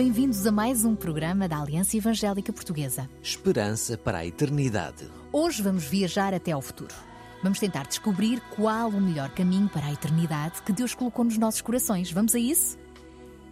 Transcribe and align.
bem-vindos 0.00 0.46
a 0.46 0.50
mais 0.50 0.82
um 0.82 0.96
programa 0.96 1.46
da 1.46 1.60
Aliança 1.60 1.94
Evangélica 1.94 2.50
Portuguesa. 2.54 3.06
Esperança 3.22 3.98
para 3.98 4.16
a 4.16 4.26
eternidade. 4.26 5.06
Hoje 5.30 5.62
vamos 5.62 5.84
viajar 5.84 6.32
até 6.32 6.52
ao 6.52 6.62
futuro. 6.62 6.94
Vamos 7.42 7.58
tentar 7.58 7.86
descobrir 7.86 8.40
qual 8.56 8.88
o 8.88 8.98
melhor 8.98 9.28
caminho 9.28 9.68
para 9.68 9.84
a 9.84 9.92
eternidade 9.92 10.62
que 10.62 10.72
Deus 10.72 10.94
colocou 10.94 11.22
nos 11.22 11.36
nossos 11.36 11.60
corações. 11.60 12.10
Vamos 12.10 12.34
a 12.34 12.38
isso? 12.38 12.78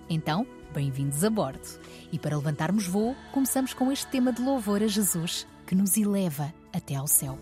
Então, 0.09 0.47
bem-vindos 0.73 1.23
a 1.23 1.29
bordo. 1.29 1.69
E 2.11 2.19
para 2.19 2.35
levantarmos 2.35 2.87
voo, 2.87 3.15
começamos 3.31 3.75
com 3.75 3.93
este 3.93 4.07
tema 4.07 4.33
de 4.33 4.41
louvor 4.41 4.83
a 4.83 4.87
Jesus 4.87 5.47
que 5.67 5.75
nos 5.75 5.99
eleva 5.99 6.51
até 6.73 6.95
ao 6.95 7.07
céu. 7.07 7.39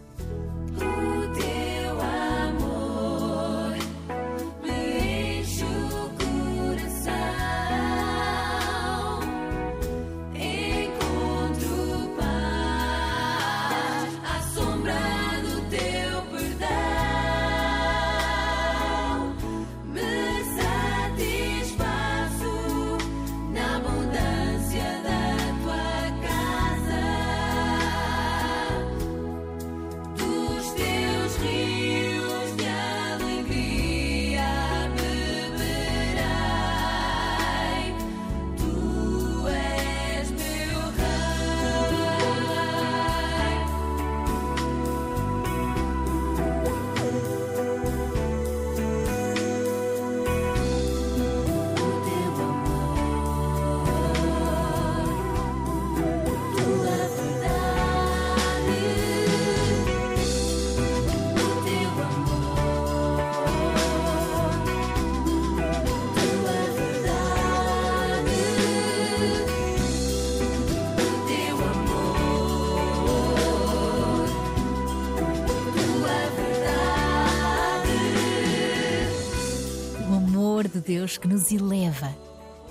Deus 80.97 81.19
que 81.19 81.29
nos 81.29 81.53
eleva 81.53 82.17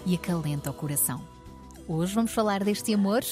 e 0.03 0.16
acalenta 0.16 0.72
o 0.72 0.74
coração. 0.74 1.24
Hoje 1.88 2.16
vamos 2.16 2.31
falar 2.31 2.63
deste 2.63 2.91
amor 2.91 3.24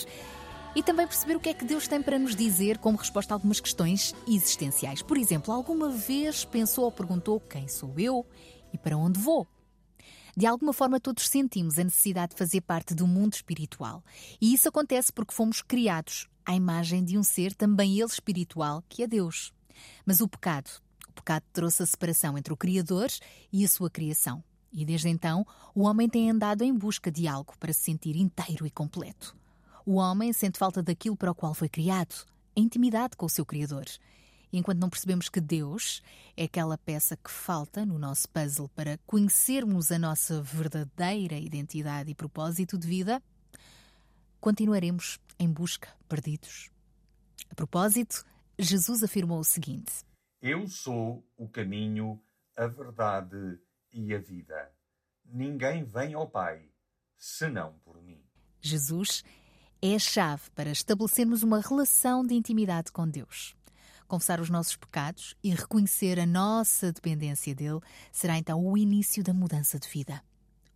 e 0.75 0.83
também 0.83 1.07
perceber 1.07 1.35
o 1.35 1.39
que 1.39 1.49
é 1.49 1.53
que 1.55 1.65
Deus 1.65 1.87
tem 1.87 1.99
para 1.99 2.19
nos 2.19 2.35
dizer 2.35 2.77
como 2.77 2.99
resposta 2.99 3.33
a 3.33 3.35
algumas 3.35 3.59
questões 3.59 4.13
existenciais. 4.27 5.01
Por 5.01 5.17
exemplo, 5.17 5.51
alguma 5.51 5.89
vez 5.89 6.45
pensou 6.45 6.83
ou 6.83 6.91
perguntou 6.91 7.39
quem 7.39 7.67
sou 7.67 7.91
eu 7.97 8.23
e 8.71 8.77
para 8.77 8.95
onde 8.95 9.19
vou? 9.19 9.47
De 10.37 10.45
alguma 10.45 10.73
forma, 10.73 10.99
todos 10.99 11.27
sentimos 11.27 11.79
a 11.79 11.83
necessidade 11.83 12.33
de 12.33 12.37
fazer 12.37 12.61
parte 12.61 12.93
do 12.93 13.07
mundo 13.07 13.33
espiritual. 13.33 14.03
E 14.39 14.53
isso 14.53 14.69
acontece 14.69 15.11
porque 15.11 15.33
fomos 15.33 15.63
criados 15.63 16.29
à 16.45 16.53
imagem 16.53 17.03
de 17.03 17.17
um 17.17 17.23
ser, 17.23 17.55
também 17.55 17.99
ele 17.99 18.05
espiritual, 18.05 18.83
que 18.87 19.01
é 19.01 19.07
Deus. 19.07 19.51
Mas 20.05 20.21
o 20.21 20.27
pecado, 20.27 20.69
o 21.09 21.13
pecado 21.13 21.45
trouxe 21.51 21.81
a 21.81 21.85
separação 21.87 22.37
entre 22.37 22.53
o 22.53 22.57
Criador 22.57 23.07
e 23.51 23.65
a 23.65 23.67
sua 23.67 23.89
criação. 23.89 24.43
E 24.73 24.83
desde 24.83 25.07
então, 25.07 25.45
o 25.75 25.83
homem 25.83 26.09
tem 26.09 26.31
andado 26.31 26.63
em 26.63 26.73
busca 26.73 27.11
de 27.11 27.27
algo 27.27 27.53
para 27.59 27.71
se 27.71 27.81
sentir 27.81 28.15
inteiro 28.15 28.65
e 28.65 28.71
completo. 28.71 29.35
O 29.85 29.95
homem 29.95 30.33
sente 30.33 30.57
falta 30.57 30.81
daquilo 30.81 31.15
para 31.15 31.31
o 31.31 31.35
qual 31.35 31.53
foi 31.53 31.69
criado, 31.69 32.25
a 32.57 32.59
intimidade 32.59 33.15
com 33.15 33.27
o 33.27 33.29
seu 33.29 33.45
Criador. 33.45 33.85
E 34.51 34.57
enquanto 34.57 34.79
não 34.79 34.89
percebemos 34.89 35.29
que 35.29 35.41
Deus 35.41 36.01
é 36.35 36.45
aquela 36.45 36.77
peça 36.77 37.17
que 37.17 37.29
falta 37.29 37.85
no 37.85 37.99
nosso 37.99 38.27
puzzle 38.29 38.69
para 38.69 38.99
conhecermos 39.05 39.91
a 39.91 39.99
nossa 39.99 40.41
verdadeira 40.41 41.37
identidade 41.37 42.11
e 42.11 42.15
propósito 42.15 42.77
de 42.77 42.87
vida, 42.87 43.21
continuaremos 44.39 45.19
em 45.39 45.49
busca, 45.49 45.89
perdidos. 46.07 46.69
A 47.49 47.55
propósito, 47.55 48.23
Jesus 48.57 49.03
afirmou 49.03 49.39
o 49.39 49.43
seguinte: 49.43 49.91
Eu 50.41 50.67
sou 50.67 51.27
o 51.37 51.47
caminho, 51.47 52.21
a 52.55 52.67
verdade 52.67 53.35
e 53.35 53.72
a 54.13 54.19
vida. 54.19 54.71
Ninguém 55.25 55.83
vem 55.83 56.13
ao 56.13 56.29
Pai 56.29 56.69
senão 57.17 57.73
por 57.83 58.01
mim. 58.01 58.21
Jesus 58.61 59.23
é 59.81 59.95
a 59.95 59.99
chave 59.99 60.49
para 60.55 60.71
estabelecermos 60.71 61.43
uma 61.43 61.59
relação 61.59 62.25
de 62.25 62.33
intimidade 62.33 62.91
com 62.91 63.07
Deus. 63.07 63.55
Confessar 64.07 64.39
os 64.39 64.49
nossos 64.49 64.75
pecados 64.75 65.35
e 65.43 65.49
reconhecer 65.49 66.19
a 66.19 66.25
nossa 66.25 66.91
dependência 66.91 67.55
dele 67.55 67.79
será 68.11 68.37
então 68.37 68.65
o 68.65 68.77
início 68.77 69.23
da 69.23 69.33
mudança 69.33 69.79
de 69.79 69.87
vida. 69.87 70.21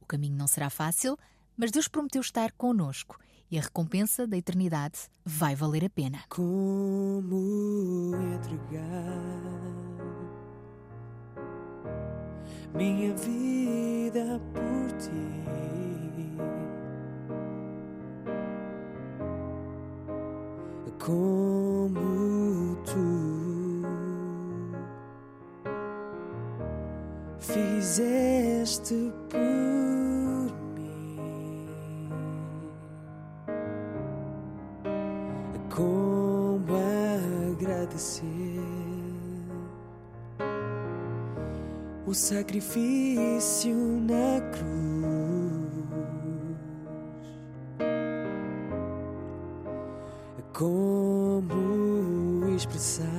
O 0.02 0.06
caminho 0.06 0.38
não 0.38 0.48
será 0.48 0.70
fácil, 0.70 1.18
mas 1.56 1.72
Deus 1.72 1.88
prometeu 1.88 2.22
estar 2.22 2.52
conosco 2.54 3.20
e 3.50 3.58
a 3.58 3.62
recompensa 3.62 4.28
da 4.28 4.38
eternidade 4.38 5.00
vai 5.26 5.56
valer 5.56 5.86
a 5.86 5.90
pena. 5.90 6.24
Como 6.30 8.12
entregar 8.34 10.07
minha 12.78 13.12
vida 13.16 14.40
por 14.54 14.92
ti? 15.00 15.10
Como 21.00 22.76
tu 22.86 23.84
fizeste 27.40 29.12
por 29.30 30.52
mim. 30.76 31.70
Como 35.70 36.76
agradecer 37.56 38.87
o 42.08 42.14
sacrifício 42.14 43.76
na 43.76 44.40
cruz? 44.52 44.68
Como 50.54 52.48
expressar 52.56 53.17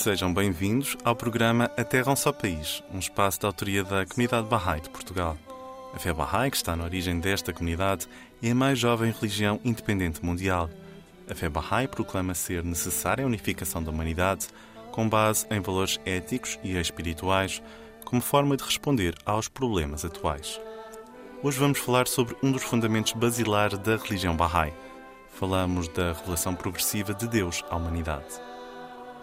Sejam 0.09 0.33
bem-vindos 0.33 0.97
ao 1.05 1.15
programa 1.15 1.71
A 1.77 1.85
Terra 1.85 2.09
é 2.09 2.13
um 2.15 2.17
Só 2.17 2.33
País, 2.33 2.83
um 2.91 2.99
espaço 2.99 3.41
de 3.41 3.45
autoria 3.45 3.85
da 3.85 4.07
Comunidade 4.07 4.49
Bahá'í 4.49 4.81
de 4.81 4.89
Portugal. 4.89 5.37
A 5.93 5.99
fé 5.99 6.15
Bahá'í, 6.15 6.51
que 6.51 6.57
está 6.57 6.75
na 6.75 6.85
origem 6.85 7.21
desta 7.21 7.53
comunidade, 7.53 8.09
é 8.43 8.51
a 8.51 8.55
mais 8.55 8.79
jovem 8.79 9.13
religião 9.13 9.61
independente 9.63 10.25
mundial. 10.25 10.71
A 11.31 11.35
fé 11.35 11.51
Bahá'í 11.51 11.87
proclama 11.87 12.35
ser 12.35 12.65
necessária 12.65 13.23
a 13.23 13.27
unificação 13.27 13.83
da 13.83 13.91
humanidade 13.91 14.47
com 14.93 15.07
base 15.07 15.47
em 15.51 15.61
valores 15.61 16.01
éticos 16.07 16.59
e 16.65 16.75
espirituais 16.79 17.63
como 18.07 18.23
forma 18.23 18.57
de 18.57 18.65
responder 18.65 19.15
aos 19.27 19.47
problemas 19.47 20.07
atuais. 20.07 20.59
Hoje 21.43 21.59
vamos 21.59 21.81
falar 21.81 22.09
sobre 22.09 22.35
um 22.43 22.51
dos 22.51 22.63
fundamentos 22.63 23.13
basilares 23.13 23.79
da 23.81 23.99
religião 23.99 24.35
Bahá'í. 24.35 24.73
Falamos 25.35 25.87
da 25.89 26.15
revelação 26.15 26.55
progressiva 26.55 27.13
de 27.13 27.29
Deus 27.29 27.63
à 27.69 27.77
humanidade. 27.77 28.48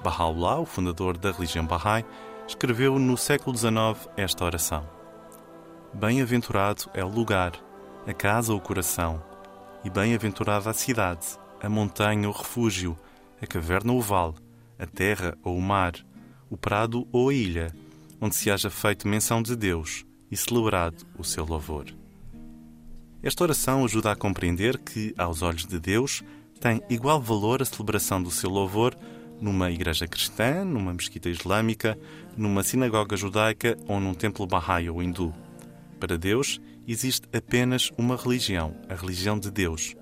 Baha'u'llah, 0.06 0.60
o 0.60 0.68
fundador 0.68 1.18
da 1.18 1.32
religião 1.32 1.66
Bahá'í, 1.66 2.06
escreveu 2.48 3.00
no 3.00 3.18
século 3.18 3.58
XIX 3.58 4.08
esta 4.16 4.46
oração: 4.46 4.88
Bem-aventurado 5.92 6.84
é 6.94 7.04
o 7.04 7.10
lugar, 7.10 7.54
a 8.06 8.14
casa 8.14 8.54
ou 8.54 8.60
o 8.60 8.62
coração, 8.62 9.20
e 9.84 9.90
bem-aventurada 9.90 10.70
a 10.70 10.74
cidade, 10.76 11.26
a 11.60 11.68
montanha 11.68 12.28
ou 12.28 12.36
o 12.36 12.38
refúgio, 12.38 12.96
a 13.42 13.48
caverna 13.48 13.94
ou 13.94 13.98
o 13.98 14.02
vale, 14.02 14.36
a 14.78 14.86
terra 14.86 15.36
ou 15.44 15.58
o 15.58 15.62
mar, 15.62 15.94
o 16.52 16.56
prado 16.56 17.08
ou 17.12 17.30
a 17.30 17.34
ilha, 17.34 17.74
onde 18.22 18.36
se 18.36 18.52
haja 18.52 18.70
feito 18.70 19.08
menção 19.08 19.42
de 19.42 19.56
Deus 19.56 20.06
e 20.30 20.38
celebrado 20.38 21.04
o 21.18 21.24
seu 21.24 21.44
louvor. 21.44 21.88
Esta 23.24 23.44
oração 23.44 23.84
ajuda 23.84 24.12
a 24.12 24.16
compreender 24.16 24.78
que, 24.78 25.16
aos 25.18 25.42
olhos 25.42 25.66
de 25.66 25.80
Deus, 25.80 26.24
tem 26.60 26.80
igual 26.92 27.20
valor 27.20 27.64
a 27.64 27.66
celebração 27.66 28.22
do 28.22 28.30
seu 28.30 28.52
louvor 28.52 28.96
numa 29.40 29.72
igreja 29.72 30.08
cristã, 30.08 30.64
numa 30.64 30.94
mesquita 30.94 31.30
islâmica, 31.30 31.98
numa 32.38 32.64
sinagoga 32.64 33.18
judaica 33.18 33.78
ou 33.88 34.00
num 34.00 34.14
templo 34.14 34.48
Bahá'í 34.48 34.90
ou 34.90 35.02
hindu. 35.02 35.34
Para 36.00 36.18
Deus, 36.18 36.60
existe 36.88 37.28
apenas 37.36 37.92
uma 37.98 38.16
religião, 38.16 38.76
a 38.90 38.96
religião 38.96 39.40
de 39.40 39.52
Deus, 39.52 39.96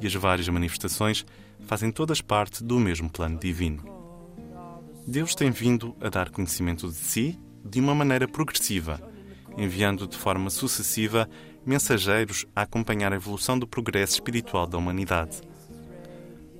e 0.00 0.06
as 0.06 0.14
várias 0.14 0.48
manifestações 0.48 1.24
fazem 1.60 1.90
todas 1.90 2.20
parte 2.20 2.62
do 2.64 2.78
mesmo 2.78 3.10
plano 3.10 3.38
divino. 3.38 3.84
Deus 5.06 5.34
tem 5.34 5.50
vindo 5.50 5.96
a 6.00 6.08
dar 6.08 6.30
conhecimento 6.30 6.88
de 6.88 6.94
si 6.94 7.38
de 7.64 7.80
uma 7.80 7.94
maneira 7.94 8.26
progressiva, 8.26 9.00
enviando 9.56 10.06
de 10.06 10.16
forma 10.16 10.50
sucessiva 10.50 11.28
mensageiros 11.64 12.46
a 12.54 12.62
acompanhar 12.62 13.12
a 13.12 13.16
evolução 13.16 13.58
do 13.58 13.66
progresso 13.66 14.14
espiritual 14.14 14.66
da 14.66 14.78
humanidade. 14.78 15.40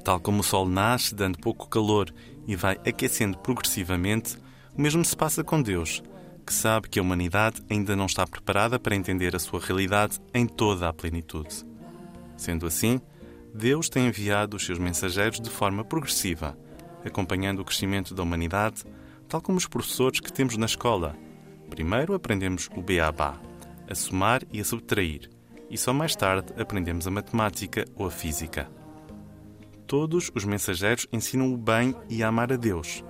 Tal 0.04 0.18
como 0.18 0.40
o 0.40 0.44
Sol 0.44 0.68
nasce 0.68 1.14
dando 1.14 1.38
pouco 1.38 1.68
calor 1.68 2.12
e 2.46 2.56
vai 2.56 2.74
aquecendo 2.86 3.38
progressivamente, 3.38 4.36
o 4.76 4.80
mesmo 4.80 5.04
se 5.04 5.16
passa 5.16 5.44
com 5.44 5.62
Deus, 5.62 6.02
que 6.44 6.52
sabe 6.52 6.88
que 6.88 6.98
a 6.98 7.02
humanidade 7.02 7.62
ainda 7.70 7.94
não 7.94 8.06
está 8.06 8.26
preparada 8.26 8.78
para 8.78 8.96
entender 8.96 9.36
a 9.36 9.38
sua 9.38 9.60
realidade 9.60 10.18
em 10.34 10.46
toda 10.46 10.88
a 10.88 10.92
plenitude. 10.92 11.64
Sendo 12.36 12.66
assim, 12.66 13.00
Deus 13.54 13.88
tem 13.88 14.06
enviado 14.06 14.56
os 14.56 14.64
seus 14.64 14.78
mensageiros 14.78 15.40
de 15.40 15.50
forma 15.50 15.84
progressiva, 15.84 16.58
acompanhando 17.04 17.60
o 17.60 17.64
crescimento 17.64 18.14
da 18.14 18.22
humanidade, 18.22 18.84
tal 19.28 19.40
como 19.40 19.58
os 19.58 19.66
professores 19.66 20.20
que 20.20 20.32
temos 20.32 20.56
na 20.56 20.66
escola. 20.66 21.16
Primeiro 21.70 22.14
aprendemos 22.14 22.68
o 22.74 22.82
beabá, 22.82 23.40
a 23.88 23.94
somar 23.94 24.42
e 24.52 24.60
a 24.60 24.64
subtrair, 24.64 25.30
e 25.70 25.78
só 25.78 25.92
mais 25.92 26.16
tarde 26.16 26.52
aprendemos 26.60 27.06
a 27.06 27.10
matemática 27.10 27.84
ou 27.94 28.06
a 28.06 28.10
física. 28.10 28.68
Todos 29.92 30.30
os 30.34 30.46
mensageiros 30.46 31.06
ensinam 31.12 31.52
o 31.52 31.56
bem 31.58 31.94
e 32.08 32.22
a 32.22 32.28
amar 32.28 32.50
a 32.50 32.56
Deus, 32.56 33.04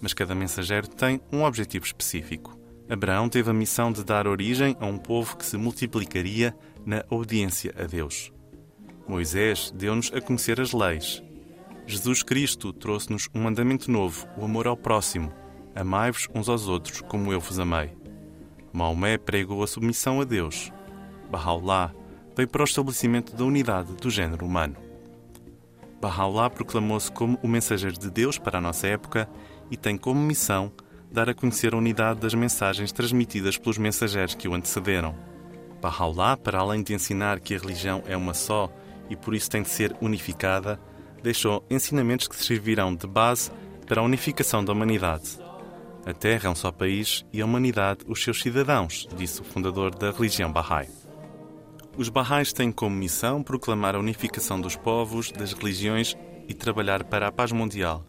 mas 0.00 0.14
cada 0.14 0.32
mensageiro 0.32 0.86
tem 0.86 1.20
um 1.32 1.42
objetivo 1.42 1.84
específico. 1.84 2.56
Abraão 2.88 3.28
teve 3.28 3.50
a 3.50 3.52
missão 3.52 3.90
de 3.90 4.04
dar 4.04 4.28
origem 4.28 4.76
a 4.78 4.86
um 4.86 4.96
povo 4.96 5.36
que 5.36 5.44
se 5.44 5.56
multiplicaria 5.56 6.54
na 6.86 7.04
obediência 7.10 7.74
a 7.76 7.82
Deus. 7.82 8.32
Moisés 9.08 9.72
deu-nos 9.74 10.12
a 10.14 10.20
conhecer 10.20 10.60
as 10.60 10.72
leis. 10.72 11.20
Jesus 11.84 12.22
Cristo 12.22 12.72
trouxe-nos 12.72 13.28
um 13.34 13.40
mandamento 13.40 13.90
novo, 13.90 14.24
o 14.38 14.44
amor 14.44 14.68
ao 14.68 14.76
próximo. 14.76 15.32
Amai-vos 15.74 16.28
uns 16.32 16.48
aos 16.48 16.68
outros, 16.68 17.00
como 17.00 17.32
eu 17.32 17.40
vos 17.40 17.58
amei. 17.58 17.90
Maomé 18.72 19.18
pregou 19.18 19.64
a 19.64 19.66
submissão 19.66 20.20
a 20.20 20.24
Deus. 20.24 20.70
Baha'u'llah 21.28 21.92
veio 22.36 22.46
para 22.48 22.62
o 22.62 22.64
estabelecimento 22.64 23.34
da 23.34 23.44
unidade 23.44 23.96
do 23.96 24.08
género 24.08 24.46
humano. 24.46 24.89
Baha'u'llah 26.00 26.48
proclamou-se 26.50 27.12
como 27.12 27.38
o 27.42 27.48
mensageiro 27.48 27.98
de 27.98 28.10
Deus 28.10 28.38
para 28.38 28.58
a 28.58 28.60
nossa 28.60 28.86
época 28.86 29.28
e 29.70 29.76
tem 29.76 29.96
como 29.98 30.20
missão 30.20 30.72
dar 31.12 31.28
a 31.28 31.34
conhecer 31.34 31.74
a 31.74 31.76
unidade 31.76 32.20
das 32.20 32.34
mensagens 32.34 32.92
transmitidas 32.92 33.58
pelos 33.58 33.76
mensageiros 33.76 34.34
que 34.34 34.48
o 34.48 34.54
antecederam. 34.54 35.14
Baha'u'llah, 35.82 36.36
para 36.36 36.58
além 36.58 36.82
de 36.82 36.94
ensinar 36.94 37.40
que 37.40 37.54
a 37.54 37.58
religião 37.58 38.02
é 38.06 38.16
uma 38.16 38.32
só 38.32 38.72
e 39.08 39.16
por 39.16 39.34
isso 39.34 39.50
tem 39.50 39.62
de 39.62 39.68
ser 39.68 39.94
unificada, 40.00 40.80
deixou 41.22 41.64
ensinamentos 41.68 42.28
que 42.28 42.36
servirão 42.36 42.94
de 42.94 43.06
base 43.06 43.50
para 43.86 44.00
a 44.00 44.04
unificação 44.04 44.64
da 44.64 44.72
humanidade. 44.72 45.38
A 46.06 46.14
Terra 46.14 46.48
é 46.48 46.50
um 46.50 46.54
só 46.54 46.70
país 46.70 47.26
e 47.32 47.42
a 47.42 47.44
humanidade 47.44 48.04
os 48.06 48.22
seus 48.22 48.40
cidadãos, 48.40 49.06
disse 49.16 49.40
o 49.40 49.44
fundador 49.44 49.94
da 49.94 50.10
religião 50.12 50.50
Bahá'í. 50.50 50.99
Os 52.00 52.08
Bahá'ís 52.08 52.50
têm 52.50 52.72
como 52.72 52.96
missão 52.96 53.42
proclamar 53.42 53.94
a 53.94 53.98
unificação 53.98 54.58
dos 54.58 54.74
povos, 54.74 55.30
das 55.30 55.52
religiões 55.52 56.16
e 56.48 56.54
trabalhar 56.54 57.04
para 57.04 57.28
a 57.28 57.30
paz 57.30 57.52
mundial, 57.52 58.06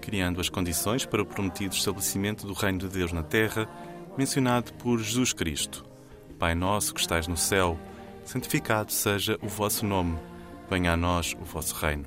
criando 0.00 0.40
as 0.40 0.48
condições 0.48 1.06
para 1.06 1.22
o 1.22 1.24
prometido 1.24 1.72
estabelecimento 1.72 2.44
do 2.44 2.52
Reino 2.54 2.80
de 2.80 2.88
Deus 2.88 3.12
na 3.12 3.22
Terra, 3.22 3.68
mencionado 4.18 4.72
por 4.72 4.98
Jesus 4.98 5.32
Cristo. 5.32 5.86
Pai 6.40 6.56
nosso 6.56 6.92
que 6.92 7.00
estais 7.00 7.28
no 7.28 7.36
céu, 7.36 7.78
santificado 8.24 8.90
seja 8.90 9.38
o 9.40 9.46
vosso 9.46 9.86
nome, 9.86 10.18
venha 10.68 10.94
a 10.94 10.96
nós 10.96 11.36
o 11.40 11.44
vosso 11.44 11.76
reino. 11.76 12.06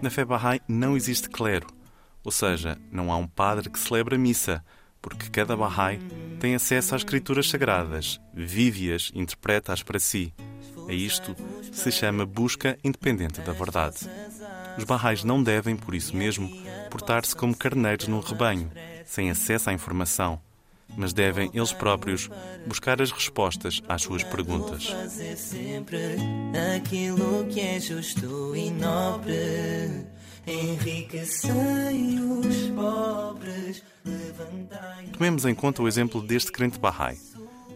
Na 0.00 0.08
fé 0.08 0.24
Bahá'í 0.24 0.60
não 0.68 0.96
existe 0.96 1.28
clero, 1.28 1.66
ou 2.22 2.30
seja, 2.30 2.78
não 2.92 3.10
há 3.10 3.16
um 3.16 3.26
padre 3.26 3.68
que 3.68 3.78
celebra 3.80 4.14
a 4.14 4.18
missa, 4.20 4.64
porque 5.00 5.28
cada 5.30 5.56
Bahá'í 5.56 5.98
tem 6.40 6.54
acesso 6.54 6.94
às 6.94 7.00
escrituras 7.00 7.48
sagradas, 7.48 8.20
vive-as, 8.32 9.10
interpreta-as 9.14 9.82
para 9.82 9.98
si. 9.98 10.32
A 10.88 10.92
isto 10.92 11.34
se 11.72 11.90
chama 11.90 12.24
busca 12.24 12.78
independente 12.82 13.40
da 13.40 13.52
verdade. 13.52 14.08
Os 14.76 14.84
Bahá'ís 14.84 15.24
não 15.24 15.42
devem, 15.42 15.76
por 15.76 15.94
isso 15.94 16.16
mesmo, 16.16 16.50
portar-se 16.90 17.34
como 17.34 17.56
carneiros 17.56 18.08
num 18.08 18.20
rebanho, 18.20 18.70
sem 19.04 19.30
acesso 19.30 19.70
à 19.70 19.72
informação, 19.72 20.40
mas 20.96 21.12
devem 21.12 21.50
eles 21.52 21.72
próprios 21.72 22.30
buscar 22.66 23.02
as 23.02 23.10
respostas 23.10 23.82
às 23.88 24.02
suas 24.02 24.22
perguntas. 24.22 24.86
fazer 24.86 25.36
sempre 25.36 26.16
aquilo 26.76 27.46
que 27.46 27.60
é 27.60 27.80
justo 27.80 28.54
e 28.56 28.70
nobre. 28.70 30.17
Enriquecei 30.48 32.18
os 32.20 32.70
pobres, 32.74 33.82
levantai. 34.02 35.04
Tomemos 35.12 35.44
em 35.44 35.54
conta 35.54 35.82
o 35.82 35.88
exemplo 35.88 36.22
deste 36.22 36.50
crente 36.50 36.78
Bahá'í. 36.78 37.18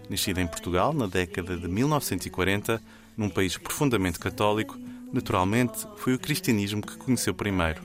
Nascido 0.09 0.41
em 0.41 0.47
Portugal 0.47 0.95
na 0.95 1.07
década 1.07 1.55
de 1.55 1.69
1940, 1.69 2.81
num 3.15 3.29
país 3.29 3.59
profundamente 3.59 4.19
católico, 4.19 4.79
naturalmente 5.13 5.87
foi 5.99 6.15
o 6.15 6.19
cristianismo 6.19 6.81
que 6.81 6.97
conheceu 6.97 7.35
primeiro. 7.35 7.83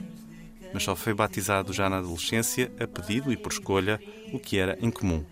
Mas 0.72 0.84
só 0.84 0.96
foi 0.96 1.12
batizado 1.12 1.70
já 1.74 1.90
na 1.90 1.98
adolescência, 1.98 2.72
a 2.80 2.86
pedido 2.86 3.30
e 3.30 3.36
por 3.36 3.52
escolha, 3.52 4.00
o 4.32 4.38
que 4.38 4.56
era 4.56 4.78
incomum. 4.80 5.22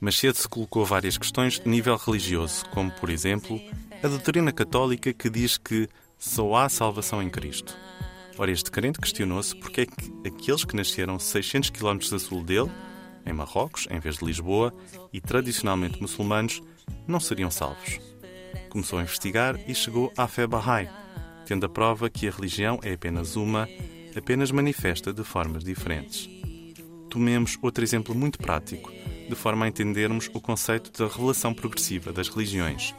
Mas 0.00 0.18
cedo 0.18 0.34
se 0.34 0.48
colocou 0.48 0.84
várias 0.84 1.16
questões 1.16 1.60
de 1.60 1.68
nível 1.68 1.96
religioso, 1.96 2.64
como, 2.70 2.90
por 2.90 3.08
exemplo, 3.08 3.60
a 4.02 4.08
doutrina 4.08 4.50
católica 4.50 5.12
que 5.12 5.30
diz 5.30 5.56
que 5.56 5.88
só 6.18 6.56
há 6.56 6.68
salvação 6.68 7.22
em 7.22 7.30
Cristo. 7.30 7.76
Ora, 8.38 8.50
este 8.50 8.70
crente 8.70 9.00
questionou-se 9.00 9.56
porque 9.56 9.82
é 9.82 9.86
que 9.86 10.28
aqueles 10.28 10.64
que 10.64 10.76
nasceram 10.76 11.18
600 11.18 11.70
km 11.70 11.98
a 12.14 12.18
sul 12.18 12.44
dele, 12.44 12.70
em 13.24 13.32
Marrocos, 13.32 13.88
em 13.90 13.98
vez 13.98 14.18
de 14.18 14.26
Lisboa, 14.26 14.74
e 15.10 15.20
tradicionalmente 15.20 16.00
muçulmanos, 16.00 16.62
não 17.08 17.18
seriam 17.18 17.50
salvos. 17.50 17.98
Começou 18.68 18.98
a 18.98 19.02
investigar 19.02 19.58
e 19.66 19.74
chegou 19.74 20.12
à 20.18 20.28
fé 20.28 20.46
Bahá'í, 20.46 20.88
tendo 21.46 21.64
a 21.64 21.68
prova 21.68 22.10
que 22.10 22.28
a 22.28 22.30
religião 22.30 22.78
é 22.82 22.92
apenas 22.92 23.36
uma, 23.36 23.66
apenas 24.14 24.50
manifesta 24.50 25.14
de 25.14 25.24
formas 25.24 25.64
diferentes. 25.64 26.28
Tomemos 27.08 27.56
outro 27.62 27.82
exemplo 27.82 28.14
muito 28.14 28.38
prático, 28.38 28.92
de 28.92 29.34
forma 29.34 29.64
a 29.64 29.68
entendermos 29.68 30.28
o 30.34 30.40
conceito 30.42 30.92
da 30.92 31.10
revelação 31.10 31.54
progressiva 31.54 32.12
das 32.12 32.28
religiões. 32.28 32.94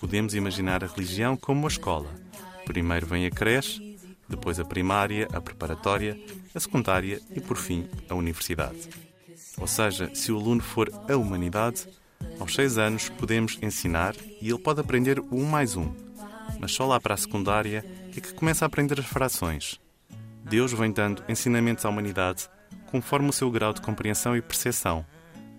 Podemos 0.00 0.34
imaginar 0.34 0.82
a 0.82 0.86
religião 0.86 1.36
como 1.36 1.60
uma 1.60 1.68
escola. 1.68 2.08
Primeiro 2.64 3.06
vem 3.06 3.26
a 3.26 3.30
creche, 3.30 3.91
depois 4.32 4.58
a 4.58 4.64
primária, 4.64 5.28
a 5.32 5.40
preparatória, 5.40 6.18
a 6.54 6.58
secundária 6.58 7.20
e, 7.30 7.40
por 7.40 7.56
fim, 7.56 7.88
a 8.08 8.14
universidade. 8.14 8.88
Ou 9.58 9.66
seja, 9.66 10.10
se 10.14 10.32
o 10.32 10.38
aluno 10.38 10.62
for 10.62 10.90
a 11.08 11.16
humanidade, 11.16 11.86
aos 12.40 12.54
seis 12.54 12.78
anos 12.78 13.08
podemos 13.08 13.58
ensinar 13.62 14.14
e 14.40 14.48
ele 14.48 14.58
pode 14.58 14.80
aprender 14.80 15.20
o 15.20 15.36
um 15.36 15.44
mais 15.44 15.76
um. 15.76 15.92
Mas 16.58 16.72
só 16.72 16.86
lá 16.86 17.00
para 17.00 17.14
a 17.14 17.16
secundária 17.16 17.84
é 18.16 18.20
que 18.20 18.34
começa 18.34 18.64
a 18.64 18.66
aprender 18.66 18.98
as 18.98 19.06
frações. 19.06 19.80
Deus 20.44 20.72
vem 20.72 20.90
dando 20.90 21.22
ensinamentos 21.28 21.84
à 21.84 21.88
humanidade 21.88 22.48
conforme 22.86 23.30
o 23.30 23.32
seu 23.32 23.50
grau 23.50 23.72
de 23.72 23.80
compreensão 23.80 24.36
e 24.36 24.42
percepção, 24.42 25.04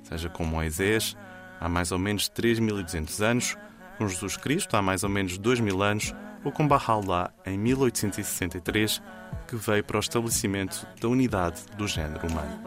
seja 0.03 0.29
com 0.29 0.45
Moisés, 0.45 1.17
há 1.59 1.67
mais 1.67 1.91
ou 1.91 1.97
menos 1.97 2.29
3.200 2.29 3.21
anos, 3.25 3.57
com 3.97 4.07
Jesus 4.07 4.37
Cristo, 4.37 4.77
há 4.77 4.81
mais 4.83 5.03
ou 5.03 5.09
menos 5.09 5.39
2.000 5.39 5.81
anos, 5.81 6.13
ou 6.43 6.51
com 6.51 6.67
Baha'u'llah, 6.67 7.31
em 7.45 7.57
1863, 7.57 9.01
que 9.47 9.55
veio 9.55 9.83
para 9.83 9.97
o 9.97 9.99
estabelecimento 9.99 10.87
da 10.99 11.07
unidade 11.07 11.61
do 11.77 11.87
género 11.87 12.27
humano. 12.27 12.59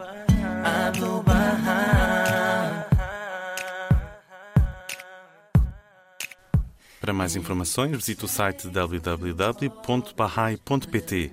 Para 6.99 7.13
mais 7.13 7.35
informações, 7.35 7.95
visite 7.95 8.25
o 8.25 8.27
site 8.27 8.67
www.bahai.pt 8.67 11.31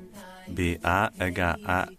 b-a-h-a-i.pt 0.48 1.94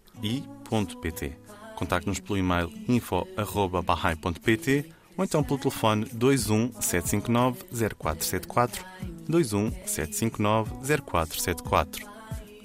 Contacte-nos 1.74 2.20
pelo 2.20 2.38
e-mail 2.38 2.72
info.bahai.pt 2.88 4.95
ou 5.16 5.24
então 5.24 5.42
pelo 5.42 5.58
telefone 5.58 6.04
21 6.12 6.72
759 6.80 7.64
0474 7.98 8.84
21 9.28 9.70
759 9.86 10.70
0474. 11.04 12.06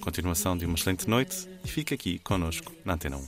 Continuação 0.02 0.58
de 0.58 0.66
uma 0.66 0.76
excelente 0.76 1.08
noite 1.08 1.48
e 1.64 1.68
fique 1.68 1.94
aqui 1.94 2.20
conosco 2.20 2.72
na 2.84 2.94
Antena 2.94 3.18
1. 3.18 3.22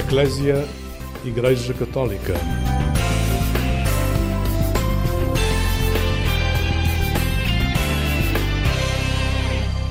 Eclésia 0.00 0.66
Igreja 1.24 1.74
Católica. 1.74 2.34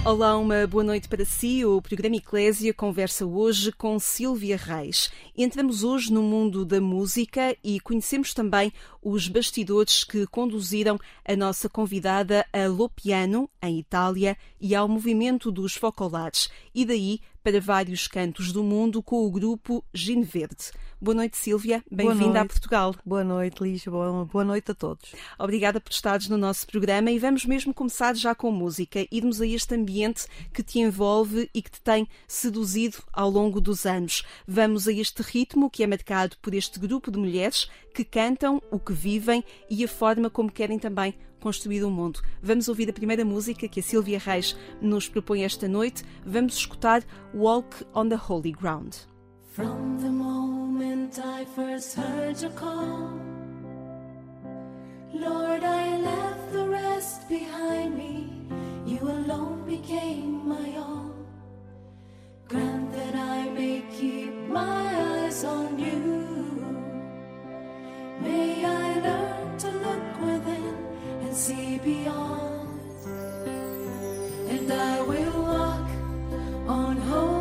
Olá, 0.06 0.38
uma 0.38 0.68
boa 0.68 0.84
noite 0.84 1.10
para 1.10 1.26
si. 1.26 1.66
O 1.66 1.82
programa 1.82 2.16
Eclésia 2.18 2.72
conversa 2.76 3.26
hoje 3.26 3.72
com 3.72 3.98
Silvia 3.98 4.56
Reis. 4.56 5.10
Entramos 5.36 5.84
hoje 5.84 6.14
no 6.14 6.22
mundo 6.22 6.64
da 6.64 6.80
música 6.80 7.58
e 7.64 7.80
conhecemos 7.80 8.32
também 8.32 8.72
os 9.02 9.28
bastidores 9.28 10.04
que 10.04 10.28
conduziram 10.28 11.00
a 11.28 11.36
nossa 11.36 11.68
convidada 11.68 12.46
a 12.54 12.68
Lopiano, 12.68 13.50
em 13.60 13.80
Itália, 13.80 14.38
e 14.62 14.76
ao 14.76 14.88
movimento 14.88 15.52
dos 15.52 15.74
Focolares, 15.74 16.52
e 16.74 16.86
daí 16.86 17.20
para 17.44 17.60
vários 17.60 18.08
cantos 18.08 18.52
do 18.52 18.64
mundo 18.64 19.02
com 19.02 19.26
o 19.26 19.32
grupo 19.32 19.84
Gin 19.92 20.22
Verde. 20.22 20.72
Boa 21.00 21.14
noite, 21.14 21.38
Silvia. 21.38 21.84
Bem-vinda 21.92 22.42
a. 22.42 22.46
Portugal. 22.46 22.96
Boa 23.06 23.24
noite, 23.24 23.62
Lígia. 23.62 23.92
Boa, 23.92 24.24
boa 24.26 24.46
noite 24.46 24.72
a 24.72 24.74
todos. 24.74 25.14
Obrigada 25.38 25.82
por 25.82 25.92
estares 25.92 26.30
no 26.30 26.38
nosso 26.38 26.66
programa 26.66 27.12
e 27.12 27.20
vamos 27.20 27.46
mesmo 27.46 27.74
começar 27.74 28.16
já 28.16 28.34
com 28.34 28.50
música, 28.50 29.06
irmos 29.12 29.42
a 29.42 29.46
este 29.46 29.76
ambiente 29.76 30.26
que 30.54 30.64
te 30.64 30.80
envolve 30.80 31.50
e 31.54 31.62
que 31.62 31.70
te 31.70 31.82
tem 31.82 32.08
seduzido 32.28 32.98
ao 33.12 33.30
longo 33.30 33.60
dos 33.60 33.86
anos. 33.86 34.24
Vamos 34.48 34.88
a 34.88 34.94
este 34.94 35.22
ritmo 35.22 35.70
que 35.70 35.84
é 35.84 35.88
marcado 35.88 36.38
por 36.42 36.54
este 36.54 36.80
grupo 36.80 37.12
de 37.12 37.20
mulheres 37.20 37.70
que 37.94 38.06
cantam 38.06 38.62
o 38.72 38.80
que 38.80 38.94
vivem 38.94 39.44
e 39.70 39.84
a 39.84 39.88
forma 39.90 40.30
como 40.30 40.50
querem 40.50 40.80
também 40.80 41.14
construir 41.42 41.84
o 41.84 41.92
mundo. 41.92 42.22
Vamos 42.42 42.70
ouvir 42.70 42.90
a 42.90 42.94
primeira 42.94 43.26
música 43.26 43.68
que 43.68 43.82
a 43.82 43.84
Silvia 43.84 44.18
Reis 44.18 44.56
nos 44.82 45.10
propõe 45.10 45.44
esta 45.44 45.68
noite. 45.68 46.06
Vamos 46.26 46.56
escutar 46.56 47.04
Walk 47.34 47.86
on 47.94 48.08
the 48.08 48.18
Holy 48.18 48.54
Ground. 48.54 48.96
From 49.56 50.02
the 50.02 50.10
moment 50.10 51.18
I 51.18 51.46
first 51.46 51.96
heard 51.96 52.42
your 52.42 52.52
call, 52.52 53.18
Lord, 55.14 55.64
I 55.64 55.96
left 55.96 56.52
the 56.52 56.68
rest 56.68 57.30
behind 57.30 57.96
me. 57.96 58.50
You 58.86 59.00
alone 59.00 59.64
became 59.66 60.46
my 60.46 60.76
all. 60.76 61.10
Grant 62.50 62.92
that 62.92 63.16
I 63.16 63.48
may 63.48 63.86
keep 63.98 64.34
my 64.50 64.88
eyes 65.14 65.46
on 65.46 65.80
you. 65.80 66.04
May 68.20 68.66
I 68.66 69.00
learn 69.08 69.58
to 69.58 69.72
look 69.72 70.20
within 70.20 70.76
and 71.22 71.34
see 71.34 71.78
beyond. 71.78 72.78
And 74.50 74.70
I 74.70 75.02
will 75.02 75.42
walk 75.44 75.90
on 76.68 76.98
holy 76.98 77.35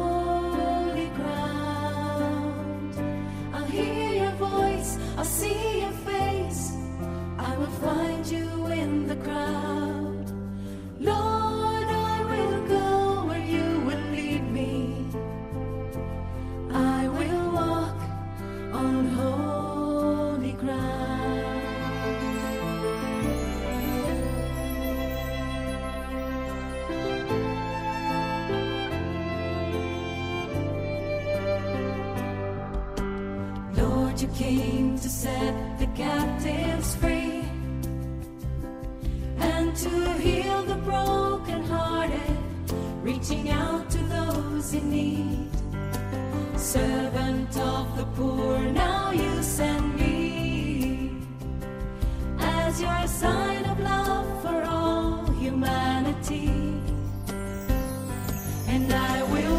find 7.85 8.24
reaching 43.25 43.49
out 43.51 43.89
to 43.89 43.99
those 43.99 44.75
in 44.75 44.91
need. 44.91 45.49
Servant 46.59 47.57
of 47.57 47.97
the 47.97 48.05
poor, 48.17 48.59
now 48.59 49.13
you 49.13 49.43
send 49.43 49.97
me 49.97 51.17
as 52.39 52.83
your 52.83 53.07
sign 53.07 53.65
of 53.65 53.81
love 53.81 54.43
for 54.43 54.63
all 54.65 55.25
humanity. 55.33 56.51
And 58.69 58.93
I 58.93 59.23
will 59.23 59.54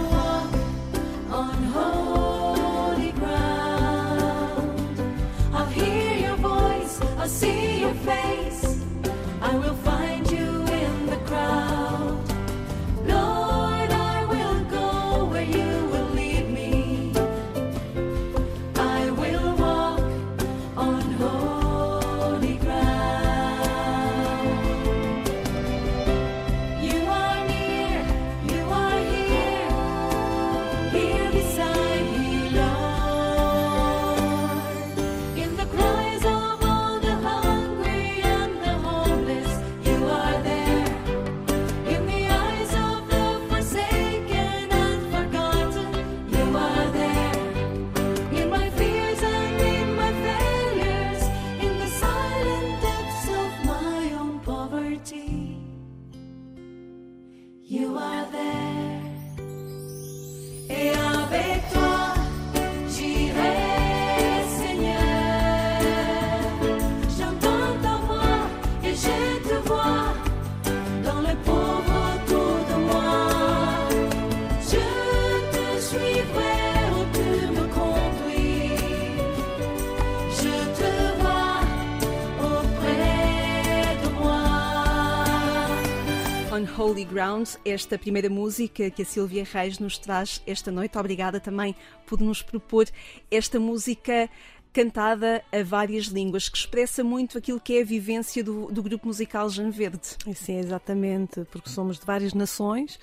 On 86.56 86.66
Holy 86.82 87.04
Ground, 87.04 87.58
esta 87.66 87.98
primeira 87.98 88.30
música 88.30 88.90
que 88.90 89.02
a 89.02 89.06
Silvia 89.06 89.44
Reis 89.44 89.78
nos 89.78 89.98
traz 89.98 90.42
esta 90.48 90.72
noite. 90.72 90.98
Obrigada 90.98 91.38
também 91.38 91.76
por 92.08 92.22
nos 92.22 92.42
propor 92.42 92.88
esta 93.30 93.60
música 93.60 94.30
cantada 94.76 95.42
a 95.54 95.64
várias 95.64 96.08
línguas, 96.08 96.50
que 96.50 96.58
expressa 96.58 97.02
muito 97.02 97.38
aquilo 97.38 97.62
que 97.62 97.78
é 97.78 97.82
a 97.82 97.86
vivência 97.86 98.44
do, 98.44 98.70
do 98.70 98.84
grupo 98.84 99.08
musical 99.08 99.50
Jean 99.50 99.70
Verde. 99.70 100.18
Sim, 100.36 100.58
exatamente, 100.58 101.46
porque 101.50 101.70
somos 101.70 101.98
de 101.98 102.06
várias 102.06 102.34
nações, 102.34 103.00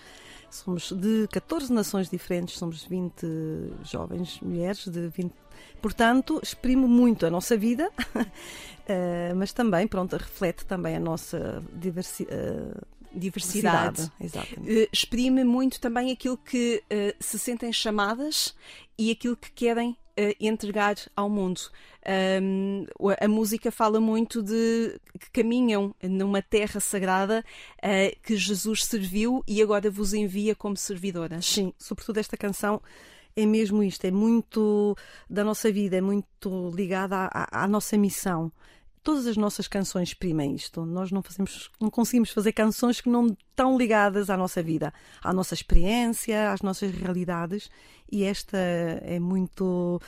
somos 0.51 0.93
de 0.93 1.27
14 1.29 1.73
nações 1.73 2.11
diferentes, 2.11 2.59
somos 2.59 2.85
20 2.85 3.27
jovens 3.85 4.39
mulheres 4.43 4.87
de 4.87 5.09
20. 5.09 5.33
Portanto, 5.81 6.39
exprime 6.43 6.85
muito 6.87 7.25
a 7.25 7.31
nossa 7.31 7.57
vida, 7.57 7.91
eh, 8.87 9.33
mas 9.35 9.55
também, 9.55 9.89
pronto, 9.89 10.15
reflete 10.15 10.67
também 10.67 10.95
a 10.95 11.01
nossa 11.01 11.65
eh, 12.29 12.81
Diversidade. 13.15 14.13
Exatamente. 14.21 14.79
Eh, 14.79 14.89
exprime 14.93 15.43
muito 15.43 15.81
também 15.81 16.13
aquilo 16.13 16.37
que 16.37 16.83
eh, 16.91 17.15
se 17.19 17.39
sentem 17.39 17.73
chamadas 17.73 18.55
e 18.99 19.11
aquilo 19.11 19.37
que 19.37 19.51
querem 19.53 19.97
eh, 20.17 20.37
entregar 20.41 20.97
ao 21.17 21.29
mundo. 21.31 21.61
A 23.21 23.29
música 23.29 23.71
fala 23.71 24.01
muito 24.01 24.43
de 24.43 24.99
que 25.19 25.31
caminham 25.31 25.95
numa 26.03 26.43
terra 26.43 26.81
sagrada 26.81 27.45
eh, 27.81 28.17
que 28.23 28.37
Jesus 28.37 28.85
serviu 28.85 29.43
e 29.47 29.63
agora 29.63 29.91
vos 29.91 30.13
envia 30.13 30.55
como 30.55 30.77
servidoras. 30.77 31.47
Sim, 31.47 31.73
sobretudo 31.79 32.19
esta 32.19 32.37
canção 32.37 32.81
é 33.35 33.47
mesmo 33.47 33.83
isto, 33.83 34.05
é 34.05 34.11
muito 34.11 34.97
da 35.29 35.43
nossa 35.45 35.73
vida, 35.73 35.97
é 35.97 36.01
muito 36.01 36.71
ligada 36.75 37.17
à- 37.33 37.65
à 37.65 37.69
nossa 37.69 37.97
missão. 37.97 38.53
Todas 39.03 39.27
as 39.27 39.37
nossas 39.37 39.67
canções 39.67 40.11
exprimem 40.11 40.55
isto. 40.55 40.85
Nós 40.85 41.11
não 41.11 41.23
fazemos, 41.23 41.71
não 41.81 41.91
conseguimos 41.91 42.31
fazer 42.31 42.53
canções 42.53 43.01
que 43.01 43.09
não 43.09 43.27
estão 43.51 43.77
ligadas 43.77 44.31
à 44.31 44.37
nossa 44.37 44.63
vida, 44.63 44.93
à 45.23 45.33
nossa 45.33 45.55
experiência, 45.55 46.53
às 46.53 46.63
nossas 46.63 46.93
realidades. 46.93 47.69
E 48.13 48.25
esta 48.25 48.59
é 48.59 49.19
muito, 49.19 50.01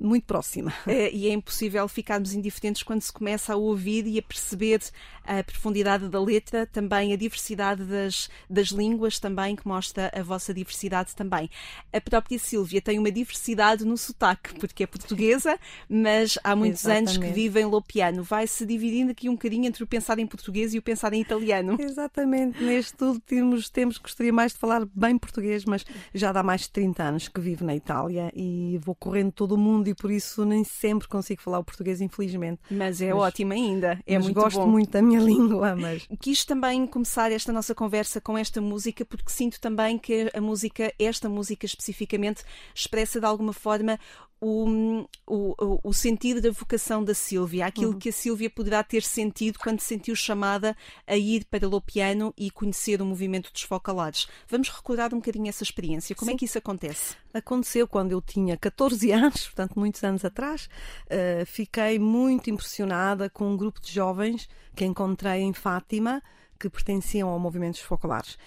muito 0.00 0.24
próxima. 0.24 0.72
Eh, 0.86 1.10
e 1.14 1.28
é 1.28 1.32
impossível 1.32 1.86
ficarmos 1.88 2.34
indiferentes 2.34 2.82
quando 2.82 3.02
se 3.02 3.12
começa 3.12 3.52
a 3.52 3.56
ouvir 3.56 4.06
e 4.06 4.18
a 4.18 4.22
perceber 4.22 4.80
a 5.26 5.42
profundidade 5.42 6.08
da 6.08 6.20
letra, 6.20 6.66
também 6.66 7.12
a 7.12 7.16
diversidade 7.16 7.84
das, 7.84 8.28
das 8.48 8.68
línguas 8.68 9.18
também, 9.18 9.56
que 9.56 9.66
mostra 9.66 10.10
a 10.14 10.22
vossa 10.22 10.52
diversidade 10.52 11.14
também. 11.14 11.48
A 11.92 12.00
própria 12.00 12.38
Sílvia 12.38 12.80
tem 12.80 12.98
uma 12.98 13.10
diversidade 13.10 13.84
no 13.84 13.96
sotaque, 13.96 14.54
porque 14.58 14.84
é 14.84 14.86
portuguesa, 14.86 15.58
mas 15.88 16.38
há 16.44 16.54
muitos 16.54 16.84
anos 16.86 17.12
que 17.12 17.24
Exatamente. 17.24 17.34
vive 17.34 17.60
em 17.60 17.64
Lopiano. 17.64 18.22
Vai-se 18.22 18.66
dividindo 18.66 19.12
aqui 19.12 19.28
um 19.28 19.32
bocadinho 19.32 19.66
entre 19.66 19.82
o 19.82 19.86
pensar 19.86 20.18
em 20.18 20.26
português 20.26 20.74
e 20.74 20.78
o 20.78 20.82
pensar 20.82 21.12
em 21.12 21.20
italiano. 21.20 21.76
Exatamente, 21.80 22.62
neste 22.62 23.02
últimos 23.02 23.70
tempos 23.70 23.98
gostaria 23.98 24.32
mais 24.32 24.52
de 24.52 24.58
falar 24.58 24.86
bem 24.94 25.16
português, 25.16 25.64
mas 25.64 25.84
já 26.12 26.32
dá 26.32 26.42
mais 26.42 26.62
de 26.62 26.70
30 26.70 27.02
anos 27.02 27.28
que 27.28 27.40
vivo 27.40 27.64
na 27.64 27.74
Itália 27.74 28.30
e 28.34 28.78
vou 28.82 28.94
correndo 28.94 29.32
todo 29.32 29.52
o 29.52 29.58
mundo 29.58 29.73
e 29.86 29.94
por 29.94 30.10
isso 30.10 30.44
nem 30.44 30.62
sempre 30.64 31.08
consigo 31.08 31.40
falar 31.42 31.58
o 31.58 31.64
português, 31.64 32.00
infelizmente. 32.00 32.60
Mas 32.70 33.00
é 33.00 33.12
Mas- 33.12 33.22
ótimo 33.22 33.52
ainda, 33.52 33.98
é 34.06 34.16
mas 34.16 34.24
muito 34.24 34.40
gosto 34.40 34.58
bom. 34.60 34.66
muito 34.66 34.90
da 34.90 35.02
minha 35.02 35.20
língua, 35.24 35.74
mas 35.74 36.06
Quis 36.20 36.44
também 36.44 36.86
começar 36.86 37.32
esta 37.32 37.52
nossa 37.52 37.74
conversa 37.74 38.20
com 38.20 38.36
esta 38.38 38.60
música 38.60 39.04
porque 39.04 39.30
sinto 39.30 39.60
também 39.60 39.98
que 39.98 40.30
a 40.34 40.40
música, 40.40 40.92
esta 40.98 41.28
música 41.28 41.66
especificamente, 41.66 42.42
expressa 42.74 43.18
de 43.20 43.26
alguma 43.26 43.52
forma 43.52 43.98
o, 44.44 45.08
o, 45.26 45.80
o 45.82 45.94
sentido 45.94 46.40
da 46.40 46.50
vocação 46.50 47.02
da 47.02 47.14
Sílvia, 47.14 47.66
aquilo 47.66 47.92
Uhum. 47.92 47.98
que 47.98 48.10
a 48.10 48.12
Sílvia 48.12 48.50
poderá 48.50 48.82
ter 48.84 49.02
sentido 49.02 49.58
quando 49.58 49.80
se 49.80 49.86
sentiu 49.86 50.14
chamada 50.14 50.76
a 51.06 51.16
ir 51.16 51.46
para 51.46 51.66
Lopiano 51.66 52.34
e 52.36 52.50
conhecer 52.50 53.00
o 53.00 53.06
movimento 53.06 53.50
dos 53.50 53.62
focalares. 53.62 54.26
Vamos 54.48 54.68
recordar 54.68 55.14
um 55.14 55.18
bocadinho 55.18 55.48
essa 55.48 55.62
experiência. 55.62 56.14
Como 56.14 56.30
é 56.30 56.34
Sim. 56.34 56.38
que 56.38 56.44
isso 56.44 56.58
acontece? 56.58 57.16
aconteceu 57.32 57.88
quando 57.88 58.12
eu 58.12 58.20
tinha 58.20 58.56
14 58.56 59.10
anos, 59.12 59.46
portanto, 59.46 59.78
muitos 59.78 60.04
anos 60.04 60.24
atrás. 60.24 60.68
Uh, 61.06 61.44
fiquei 61.46 61.98
muito 61.98 62.50
impressionada 62.50 63.28
com 63.30 63.50
um 63.50 63.56
grupo 63.56 63.80
de 63.80 63.92
jovens 63.92 64.48
que 64.76 64.84
encontrei 64.84 65.40
em 65.40 65.52
Fátima 65.52 66.22
que 66.60 66.68
pertenciam 66.68 67.28
ao 67.28 67.38
movimento 67.38 67.74
dos 67.74 67.82
focolares. 67.82 68.38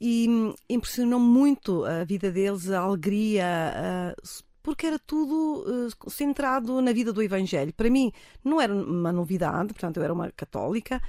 E 0.00 0.26
hum, 0.28 0.54
impressionou 0.68 1.20
muito 1.20 1.84
a 1.84 2.04
vida 2.04 2.30
deles, 2.30 2.70
a 2.70 2.80
alegria, 2.80 4.14
uh, 4.18 4.44
porque 4.64 4.88
era 4.88 4.98
tudo 4.98 5.64
uh, 6.06 6.10
centrado 6.10 6.82
na 6.82 6.92
vida 6.92 7.12
do 7.12 7.22
Evangelho. 7.22 7.72
Para 7.74 7.90
mim, 7.90 8.12
não 8.44 8.60
era 8.60 8.74
uma 8.74 9.12
novidade, 9.12 9.74
portanto, 9.74 9.98
eu 9.98 10.04
era 10.04 10.14
uma 10.14 10.32
católica, 10.32 11.02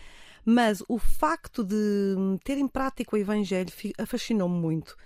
mas 0.45 0.83
o 0.87 0.99
facto 0.99 1.63
de 1.63 1.75
hum, 2.17 2.37
ter 2.43 2.57
em 2.59 2.67
prática 2.67 3.15
o 3.15 3.19
Evangelho 3.19 3.71
fascinou-me 4.07 4.59
muito 4.59 4.97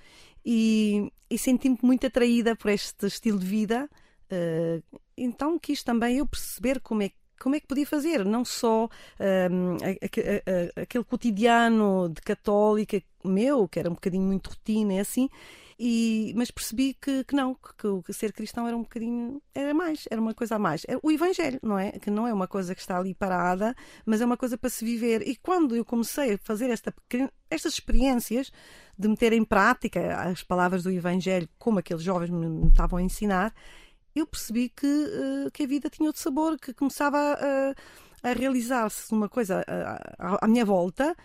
e, 0.46 1.12
e 1.30 1.38
senti-me 1.38 1.78
muito 1.84 2.08
atraída 2.08 2.56
por 2.56 2.72
este 2.72 3.08
estilo 3.08 3.40
de 3.40 3.46
vida. 3.46 3.90
eh, 4.32 4.82
então 5.18 5.60
quis 5.60 5.84
também 5.84 6.18
eu 6.18 6.26
perceber 6.28 6.80
como 6.82 7.04
é, 7.04 7.12
como 7.42 7.56
é 7.56 7.60
que 7.60 7.68
podia 7.68 7.86
fazer, 7.86 8.26
não 8.26 8.46
só 8.46 8.90
a- 10.78 10.82
aquele 10.82 11.04
cotidiano 11.04 12.10
de 12.10 12.22
católica 12.22 13.02
meu, 13.24 13.68
que 13.68 13.80
era 13.80 13.90
um 13.90 13.94
bocadinho 13.94 14.24
muito 14.24 14.50
rotina 14.50 14.94
e 14.94 15.00
assim, 15.00 15.30
e, 15.82 16.34
mas 16.36 16.52
percebi 16.52 16.94
que, 16.94 17.24
que 17.24 17.34
não, 17.34 17.56
que, 17.56 18.04
que 18.06 18.12
ser 18.12 18.34
cristão 18.34 18.68
era 18.68 18.76
um 18.76 18.82
bocadinho, 18.82 19.42
era 19.56 19.74
mais, 19.74 20.06
era 20.12 20.20
uma 20.20 20.34
coisa 20.34 20.56
a 20.56 20.60
mais. 20.60 20.86
Era 20.86 21.00
o 21.02 21.10
Evangelho, 21.10 21.58
não 21.64 21.80
é? 21.80 21.94
Que 21.94 22.12
não 22.12 22.28
é 22.28 22.34
uma 22.34 22.50
coisa 22.50 22.76
que 22.76 22.82
está 22.82 22.98
ali 22.98 23.16
parada, 23.16 23.74
mas 24.06 24.20
é 24.20 24.26
uma 24.26 24.36
coisa 24.36 24.58
para 24.58 24.70
se 24.70 24.84
viver. 24.84 25.26
E 25.26 25.38
quando 25.38 25.78
eu 25.78 25.86
comecei 25.86 26.34
a 26.34 26.38
fazer 26.40 26.70
esta, 26.70 26.94
estas 27.50 27.76
experiências 27.76 28.52
de 28.98 29.08
meter 29.08 29.32
em 29.32 29.46
prática 29.46 30.20
as 30.20 30.44
palavras 30.44 30.84
do 30.84 30.92
Evangelho, 30.92 31.48
como 31.58 31.80
aqueles 31.80 32.04
jovens 32.04 32.30
me, 32.30 32.50
me 32.50 32.68
estavam 32.68 33.00
a 33.00 33.02
ensinar, 33.02 33.54
eu 34.14 34.28
percebi 34.28 34.68
que, 34.68 34.86
eh, 34.86 35.50
que 35.54 35.64
a 35.64 35.68
vida 35.68 35.90
tinha 35.90 36.10
outro 36.10 36.22
sabor, 36.22 36.60
que 36.60 36.74
começava 36.74 37.18
a, 37.18 38.30
a 38.30 38.34
realizar-se 38.34 39.14
uma 39.14 39.30
coisa 39.30 39.64
à 40.20 40.46
minha 40.46 40.66
volta 40.66 41.16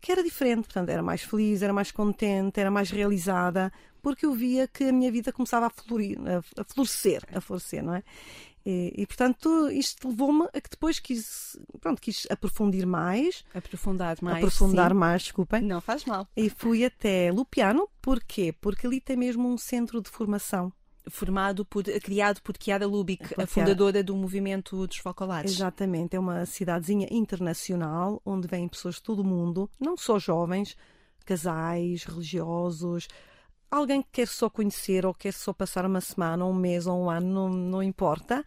que 0.00 0.12
era 0.12 0.22
diferente, 0.22 0.66
portanto, 0.66 0.90
era 0.90 1.02
mais 1.02 1.22
feliz, 1.22 1.62
era 1.62 1.72
mais 1.72 1.90
contente, 1.90 2.60
era 2.60 2.70
mais 2.70 2.90
realizada, 2.90 3.72
porque 4.04 4.26
eu 4.26 4.34
via 4.34 4.68
que 4.68 4.84
a 4.84 4.92
minha 4.92 5.10
vida 5.10 5.32
começava 5.32 5.66
a, 5.66 5.70
florir, 5.70 6.18
a, 6.20 6.60
a 6.60 6.64
florescer, 6.64 7.22
a 7.34 7.40
florescer, 7.40 7.82
não 7.82 7.94
é? 7.94 8.02
E, 8.66 8.92
e, 8.98 9.06
portanto, 9.06 9.70
isto 9.70 10.08
levou-me 10.08 10.46
a 10.52 10.60
que 10.60 10.68
depois 10.70 10.98
quis, 10.98 11.58
pronto, 11.80 12.02
quis 12.02 12.26
aprofundir 12.30 12.86
mais. 12.86 13.44
Aprofundar 13.54 14.18
mais. 14.20 14.36
Aprofundar 14.36 14.90
sim. 14.90 14.96
mais, 14.96 15.22
desculpem. 15.22 15.62
Não 15.62 15.80
faz 15.80 16.04
mal. 16.04 16.28
E 16.36 16.50
fui 16.50 16.84
até 16.84 17.32
Lupiano, 17.32 17.88
porquê? 18.02 18.52
Porque 18.52 18.86
ali 18.86 19.00
tem 19.00 19.16
mesmo 19.16 19.48
um 19.48 19.56
centro 19.56 20.02
de 20.02 20.10
formação. 20.10 20.70
Formado 21.08 21.64
por, 21.64 21.84
criado 21.84 22.42
por 22.42 22.54
Chiara 22.58 22.86
Lubick, 22.86 23.24
a 23.24 23.28
Chiara. 23.28 23.46
fundadora 23.46 24.02
do 24.02 24.14
movimento 24.14 24.86
dos 24.86 24.98
focolares. 24.98 25.50
Exatamente, 25.50 26.14
é 26.16 26.20
uma 26.20 26.44
cidadezinha 26.44 27.08
internacional 27.10 28.20
onde 28.24 28.48
vêm 28.48 28.68
pessoas 28.68 28.96
de 28.96 29.02
todo 29.02 29.20
o 29.20 29.24
mundo, 29.24 29.70
não 29.80 29.96
só 29.96 30.18
jovens, 30.18 30.76
casais, 31.24 32.04
religiosos, 32.04 33.08
alguém 33.76 34.02
que 34.02 34.08
quer 34.12 34.28
só 34.28 34.48
conhecer 34.48 35.04
ou 35.04 35.14
quer 35.14 35.32
só 35.32 35.52
passar 35.52 35.84
uma 35.84 36.00
semana, 36.00 36.44
ou 36.44 36.52
um 36.52 36.54
mês 36.54 36.86
ou 36.86 37.04
um 37.04 37.10
ano, 37.10 37.26
não, 37.26 37.48
não 37.48 37.82
importa, 37.82 38.44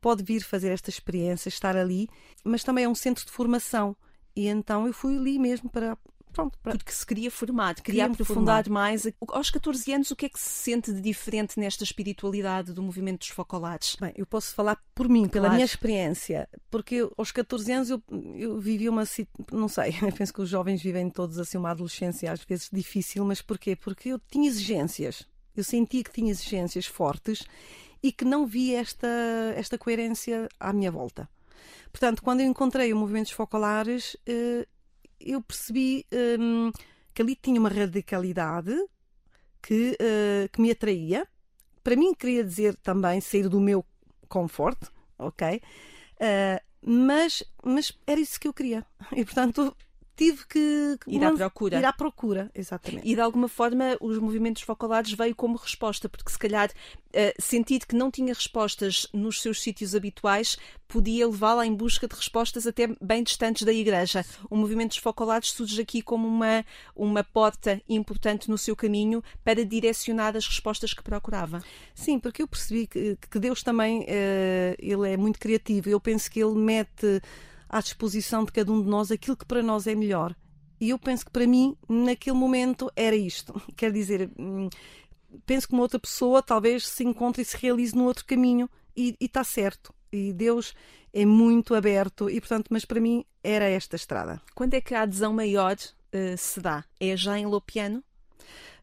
pode 0.00 0.22
vir 0.22 0.42
fazer 0.42 0.68
esta 0.70 0.90
experiência, 0.90 1.48
estar 1.48 1.76
ali, 1.76 2.08
mas 2.44 2.62
também 2.62 2.84
é 2.84 2.88
um 2.88 2.94
centro 2.94 3.24
de 3.24 3.32
formação. 3.32 3.96
E 4.36 4.48
então 4.48 4.86
eu 4.86 4.92
fui 4.92 5.16
ali 5.16 5.38
mesmo 5.38 5.70
para. 5.70 5.96
Pronto, 6.34 6.58
para, 6.62 6.72
Porque 6.76 6.92
se 6.92 7.06
queria 7.06 7.30
formar, 7.30 7.74
queria 7.76 7.84
Queria-me 7.84 8.12
aprofundar 8.14 8.64
formar. 8.64 8.80
mais. 8.90 9.06
Aos 9.28 9.50
14 9.50 9.92
anos, 9.92 10.10
o 10.10 10.16
que 10.16 10.26
é 10.26 10.28
que 10.28 10.38
se 10.38 10.48
sente 10.70 10.92
de 10.92 11.00
diferente 11.00 11.58
nesta 11.58 11.84
espiritualidade 11.84 12.72
do 12.72 12.82
movimento 12.82 13.20
dos 13.20 13.28
focolares? 13.28 13.96
Bem, 14.00 14.12
eu 14.16 14.26
posso 14.26 14.54
falar 14.54 14.76
por 14.94 15.08
mim, 15.08 15.28
pela 15.28 15.44
Claro. 15.44 15.54
minha 15.54 15.64
experiência, 15.64 16.48
porque 16.70 16.96
eu, 16.96 17.12
aos 17.16 17.30
14 17.32 17.72
anos 17.72 17.90
eu, 17.90 18.02
eu 18.36 18.58
vivi 18.58 18.88
uma 18.88 19.04
não 19.52 19.68
sei, 19.68 19.94
eu 20.02 20.12
penso 20.12 20.32
que 20.34 20.42
os 20.42 20.48
jovens 20.48 20.82
vivem 20.82 21.08
todos 21.08 21.38
assim 21.38 21.56
uma 21.56 21.70
adolescência 21.70 22.30
às 22.32 22.42
vezes 22.44 22.68
difícil, 22.72 23.24
mas 23.24 23.40
porquê? 23.40 23.76
Porque 23.76 24.08
eu 24.10 24.18
tinha 24.30 24.48
exigências. 24.48 25.26
Eu 25.56 25.62
sentia 25.62 26.02
que 26.02 26.10
tinha 26.12 26.30
exigências 26.32 26.84
fortes 26.86 27.44
e 28.02 28.10
que 28.10 28.24
não 28.24 28.44
via 28.44 28.80
esta 28.80 29.06
esta 29.56 29.78
coerência 29.78 30.48
à 30.58 30.72
minha 30.72 30.90
volta. 30.90 31.28
Portanto, 31.92 32.22
quando 32.22 32.40
eu 32.40 32.46
encontrei 32.46 32.92
o 32.92 32.96
movimento 32.96 33.26
dos 33.26 33.32
focolares, 33.34 34.16
eh, 34.26 34.66
eu 35.24 35.42
percebi 35.42 36.06
hum, 36.38 36.70
que 37.14 37.22
ali 37.22 37.34
tinha 37.34 37.58
uma 37.58 37.68
radicalidade 37.68 38.74
que, 39.62 39.96
eh, 39.98 40.48
que 40.52 40.60
me 40.60 40.70
atraía. 40.70 41.26
Para 41.82 41.96
mim, 41.96 42.14
queria 42.14 42.44
dizer 42.44 42.76
também 42.76 43.20
sair 43.20 43.48
do 43.48 43.60
meu 43.60 43.84
conforto, 44.28 44.92
ok? 45.18 45.60
Eh, 46.20 46.62
mas, 46.82 47.42
mas 47.64 47.92
era 48.06 48.20
isso 48.20 48.38
que 48.38 48.48
eu 48.48 48.52
queria. 48.52 48.84
E, 49.16 49.24
portanto, 49.24 49.74
tive 50.16 50.46
que 50.46 50.96
que 51.04 51.10
Ir 51.10 51.24
à 51.24 51.32
procura. 51.32 51.78
Ir 51.78 51.84
à 51.84 51.92
procura, 51.92 52.50
exatamente. 52.54 53.06
E 53.06 53.14
de 53.14 53.20
alguma 53.20 53.48
forma 53.48 53.96
os 54.00 54.18
movimentos 54.18 54.62
focolares 54.62 55.12
veio 55.12 55.34
como 55.34 55.56
resposta, 55.56 56.08
porque 56.08 56.30
se 56.30 56.38
calhar 56.38 56.70
eh, 57.12 57.34
sentir 57.38 57.86
que 57.86 57.94
não 57.94 58.10
tinha 58.10 58.32
respostas 58.32 59.06
nos 59.12 59.40
seus 59.40 59.62
sítios 59.62 59.94
habituais 59.94 60.56
podia 60.86 61.26
levá-la 61.26 61.66
em 61.66 61.74
busca 61.74 62.06
de 62.06 62.14
respostas 62.14 62.66
até 62.66 62.88
bem 63.00 63.22
distantes 63.22 63.62
da 63.62 63.72
igreja. 63.72 64.24
O 64.48 64.56
movimento 64.56 64.90
dos 64.90 64.98
focolares 64.98 65.50
surge 65.50 65.80
aqui 65.80 66.02
como 66.02 66.26
uma, 66.26 66.64
uma 66.94 67.24
porta 67.24 67.80
importante 67.88 68.50
no 68.50 68.58
seu 68.58 68.76
caminho 68.76 69.22
para 69.42 69.64
direcionar 69.64 70.36
as 70.36 70.46
respostas 70.46 70.92
que 70.92 71.02
procurava. 71.02 71.62
Sim, 71.94 72.18
porque 72.18 72.42
eu 72.42 72.48
percebi 72.48 72.86
que, 72.86 73.16
que 73.30 73.38
Deus 73.38 73.62
também 73.62 74.04
eh, 74.06 74.76
ele 74.78 75.10
é 75.10 75.16
muito 75.16 75.38
criativo. 75.38 75.88
Eu 75.88 76.00
penso 76.00 76.30
que 76.30 76.40
ele 76.40 76.54
mete 76.54 77.20
à 77.74 77.80
disposição 77.80 78.44
de 78.44 78.52
cada 78.52 78.70
um 78.70 78.80
de 78.80 78.88
nós 78.88 79.10
aquilo 79.10 79.36
que 79.36 79.44
para 79.44 79.60
nós 79.60 79.88
é 79.88 79.96
melhor. 79.96 80.36
E 80.80 80.90
eu 80.90 80.98
penso 80.98 81.24
que 81.24 81.32
para 81.32 81.44
mim, 81.44 81.76
naquele 81.88 82.36
momento, 82.36 82.88
era 82.94 83.16
isto. 83.16 83.60
Quer 83.76 83.90
dizer, 83.90 84.30
hum, 84.38 84.68
penso 85.44 85.66
que 85.66 85.74
uma 85.74 85.82
outra 85.82 85.98
pessoa 85.98 86.40
talvez 86.40 86.86
se 86.86 87.02
encontre 87.02 87.42
e 87.42 87.44
se 87.44 87.56
realize 87.56 87.96
no 87.96 88.04
outro 88.04 88.24
caminho 88.24 88.70
e 88.96 89.16
está 89.20 89.42
certo. 89.42 89.92
E 90.12 90.32
Deus 90.32 90.72
é 91.12 91.26
muito 91.26 91.74
aberto 91.74 92.30
e, 92.30 92.40
portanto, 92.40 92.68
mas 92.70 92.84
para 92.84 93.00
mim 93.00 93.24
era 93.42 93.64
esta 93.64 93.96
estrada. 93.96 94.40
Quando 94.54 94.74
é 94.74 94.80
que 94.80 94.94
a 94.94 95.02
adesão 95.02 95.32
maior 95.32 95.74
eh, 96.12 96.36
se 96.36 96.60
dá? 96.60 96.84
É 97.00 97.16
já 97.16 97.36
em 97.36 97.46
Lopiano? 97.46 98.04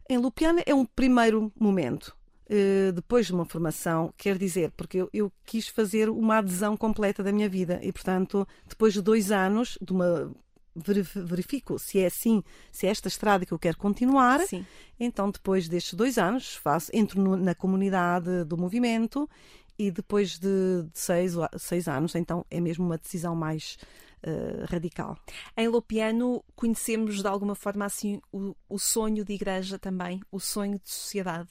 Em 0.06 0.18
Lupiana 0.18 0.62
é 0.66 0.74
um 0.74 0.84
primeiro 0.84 1.50
momento. 1.58 2.14
Eh, 2.48 2.92
depois 2.92 3.26
de 3.26 3.32
uma 3.32 3.44
formação, 3.44 4.12
quer 4.16 4.36
dizer, 4.38 4.70
porque 4.76 4.98
eu, 4.98 5.08
eu 5.12 5.32
quis 5.44 5.68
fazer 5.68 6.08
uma 6.08 6.38
adesão 6.38 6.76
completa 6.76 7.22
da 7.22 7.32
minha 7.32 7.48
vida 7.48 7.78
e, 7.82 7.92
portanto, 7.92 8.46
depois 8.66 8.92
de 8.92 9.00
dois 9.02 9.30
anos, 9.30 9.78
de 9.80 9.92
uma 9.92 10.32
verif- 10.74 11.18
verifico 11.20 11.78
se 11.78 11.98
é 12.00 12.06
assim, 12.06 12.42
se 12.70 12.86
é 12.86 12.90
esta 12.90 13.08
estrada 13.08 13.44
que 13.46 13.52
eu 13.52 13.58
quero 13.58 13.78
continuar. 13.78 14.40
Sim. 14.40 14.64
Então, 14.98 15.30
depois 15.30 15.68
destes 15.68 15.94
dois 15.94 16.18
anos, 16.18 16.54
faço, 16.56 16.90
entro 16.94 17.20
no- 17.20 17.36
na 17.36 17.54
comunidade 17.54 18.44
do 18.44 18.56
movimento 18.56 19.28
e 19.78 19.90
depois 19.90 20.38
de, 20.38 20.82
de 20.92 20.98
seis, 20.98 21.34
seis 21.58 21.88
anos, 21.88 22.14
então 22.14 22.44
é 22.50 22.60
mesmo 22.60 22.84
uma 22.84 22.98
decisão 22.98 23.34
mais 23.34 23.78
eh, 24.22 24.64
radical. 24.68 25.16
Em 25.56 25.66
Lopiano 25.66 26.44
conhecemos 26.54 27.20
de 27.22 27.26
alguma 27.26 27.54
forma 27.54 27.84
assim 27.84 28.20
o, 28.30 28.54
o 28.68 28.78
sonho 28.78 29.24
de 29.24 29.32
igreja 29.32 29.78
também, 29.78 30.20
o 30.30 30.38
sonho 30.38 30.78
de 30.78 30.88
sociedade. 30.90 31.48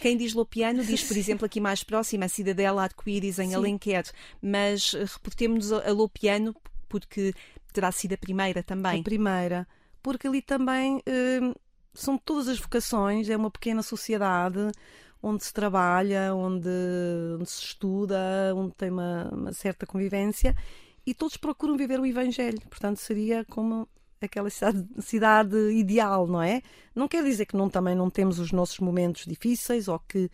Quem 0.00 0.16
diz 0.16 0.34
Lopiano 0.34 0.84
diz, 0.84 1.02
por 1.04 1.16
exemplo, 1.16 1.46
aqui 1.46 1.60
mais 1.60 1.82
próxima, 1.84 2.24
a 2.26 2.28
Cidadela 2.28 2.82
Arco-Íris 2.82 3.38
em 3.38 3.48
Sim. 3.48 3.54
Alenquer, 3.54 4.04
mas 4.40 4.94
eh, 4.94 5.04
reportemos 5.04 5.72
a 5.72 5.84
a 5.88 5.92
Lopiano 5.92 6.54
porque 6.88 7.34
terá 7.72 7.90
sido 7.90 8.14
a 8.14 8.16
primeira 8.16 8.62
também. 8.62 9.00
A 9.00 9.04
primeira, 9.04 9.68
porque 10.02 10.26
ali 10.26 10.40
também 10.40 11.02
hum, 11.06 11.52
são 11.92 12.16
todas 12.16 12.48
as 12.48 12.58
vocações, 12.58 13.28
é 13.28 13.36
uma 13.36 13.50
pequena 13.50 13.82
sociedade 13.82 14.70
onde 15.22 15.44
se 15.44 15.52
trabalha, 15.52 16.34
onde, 16.34 16.68
onde 17.38 17.50
se 17.50 17.62
estuda, 17.62 18.52
onde 18.54 18.74
tem 18.74 18.90
uma, 18.90 19.30
uma 19.32 19.52
certa 19.52 19.86
convivência 19.86 20.54
e 21.06 21.14
todos 21.14 21.36
procuram 21.36 21.76
viver 21.76 21.98
o 21.98 22.06
Evangelho. 22.06 22.60
Portanto, 22.68 22.98
seria 22.98 23.44
como 23.46 23.88
aquela 24.24 24.50
cidade, 24.50 24.86
cidade 25.00 25.56
ideal, 25.72 26.26
não 26.26 26.42
é? 26.42 26.62
Não 26.94 27.08
quer 27.08 27.22
dizer 27.24 27.46
que 27.46 27.56
não, 27.56 27.68
também 27.68 27.94
não 27.94 28.10
temos 28.10 28.38
os 28.38 28.52
nossos 28.52 28.78
momentos 28.78 29.24
difíceis 29.26 29.88
ou 29.88 29.98
que, 29.98 30.30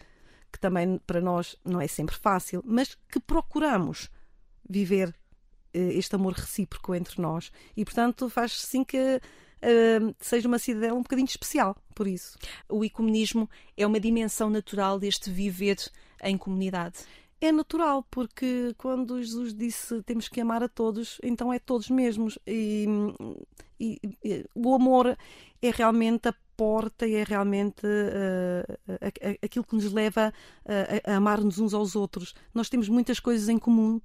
que 0.53 0.59
também 0.59 0.98
para 1.07 1.20
nós 1.20 1.57
não 1.64 1.81
é 1.81 1.87
sempre 1.87 2.16
fácil, 2.16 2.62
mas 2.64 2.96
que 3.09 3.20
procuramos 3.20 4.09
viver 4.68 5.14
eh, 5.72 5.94
este 5.94 6.14
amor 6.14 6.33
recíproco 6.35 6.94
entre 6.94 7.20
nós. 7.20 7.53
E, 7.76 7.85
portanto, 7.85 8.29
faz 8.29 8.53
sim 8.61 8.85
que 8.85 9.20
eh, 9.62 10.00
seja 10.18 10.48
uma 10.48 10.59
cidadela 10.59 10.94
um 10.94 11.03
bocadinho 11.03 11.26
especial, 11.26 11.76
por 11.94 12.07
isso. 12.07 12.38
O 12.68 12.85
ecumenismo 12.85 13.48
é 13.76 13.87
uma 13.87 14.00
dimensão 14.00 14.48
natural 14.48 14.98
deste 14.98 15.31
viver 15.31 15.76
em 16.22 16.37
comunidade. 16.37 16.98
É 17.40 17.50
natural, 17.50 18.03
porque 18.11 18.74
quando 18.76 19.18
Jesus 19.18 19.55
disse 19.55 20.03
temos 20.03 20.29
que 20.29 20.40
amar 20.42 20.62
a 20.62 20.68
todos, 20.68 21.18
então 21.22 21.50
é 21.53 21.59
todos 21.59 21.88
mesmos. 21.88 22.38
E, 22.46 22.87
e- 23.81 23.98
e 24.22 24.44
o 24.55 24.74
amor 24.74 25.16
é 25.62 25.70
realmente 25.70 26.29
a 26.29 26.35
porta 26.55 27.07
e 27.07 27.14
é 27.14 27.24
realmente 27.24 27.81
eh, 27.87 28.64
a- 29.00 29.29
a- 29.31 29.37
aquilo 29.46 29.64
que 29.64 29.74
nos 29.74 29.90
leva 29.90 30.35
a, 31.07 31.12
a 31.12 31.16
amar-nos 31.16 31.59
uns 31.59 31.72
aos 31.72 31.96
outros. 31.96 32.35
Nós 32.53 32.68
temos 32.68 32.88
muitas 32.90 33.18
coisas 33.18 33.48
em 33.48 33.59
comum. 33.59 34.00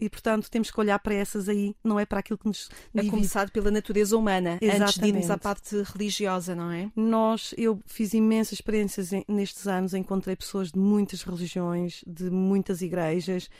E, 0.00 0.08
portanto, 0.08 0.50
temos 0.50 0.70
que 0.70 0.80
olhar 0.80 0.98
para 0.98 1.14
essas 1.14 1.48
aí, 1.48 1.74
não 1.84 2.00
é 2.00 2.06
para 2.06 2.20
aquilo 2.20 2.38
que 2.38 2.46
nos 2.46 2.68
A 2.94 2.98
divide. 2.98 3.10
começar 3.10 3.50
pela 3.50 3.70
natureza 3.70 4.16
humana, 4.16 4.58
antes 4.62 4.94
de 4.94 5.06
irmos 5.06 5.24
à 5.30 5.34
Exatamente. 5.34 5.42
parte 5.42 5.82
religiosa, 5.92 6.54
não 6.54 6.70
é? 6.70 6.90
Nós, 6.96 7.54
eu 7.58 7.80
fiz 7.86 8.14
imensas 8.14 8.54
experiências 8.54 9.10
nestes 9.28 9.66
anos, 9.66 9.92
encontrei 9.92 10.34
pessoas 10.34 10.70
de 10.72 10.78
muitas 10.78 11.22
religiões, 11.22 12.02
de 12.06 12.30
muitas 12.30 12.80
igrejas 12.80 13.50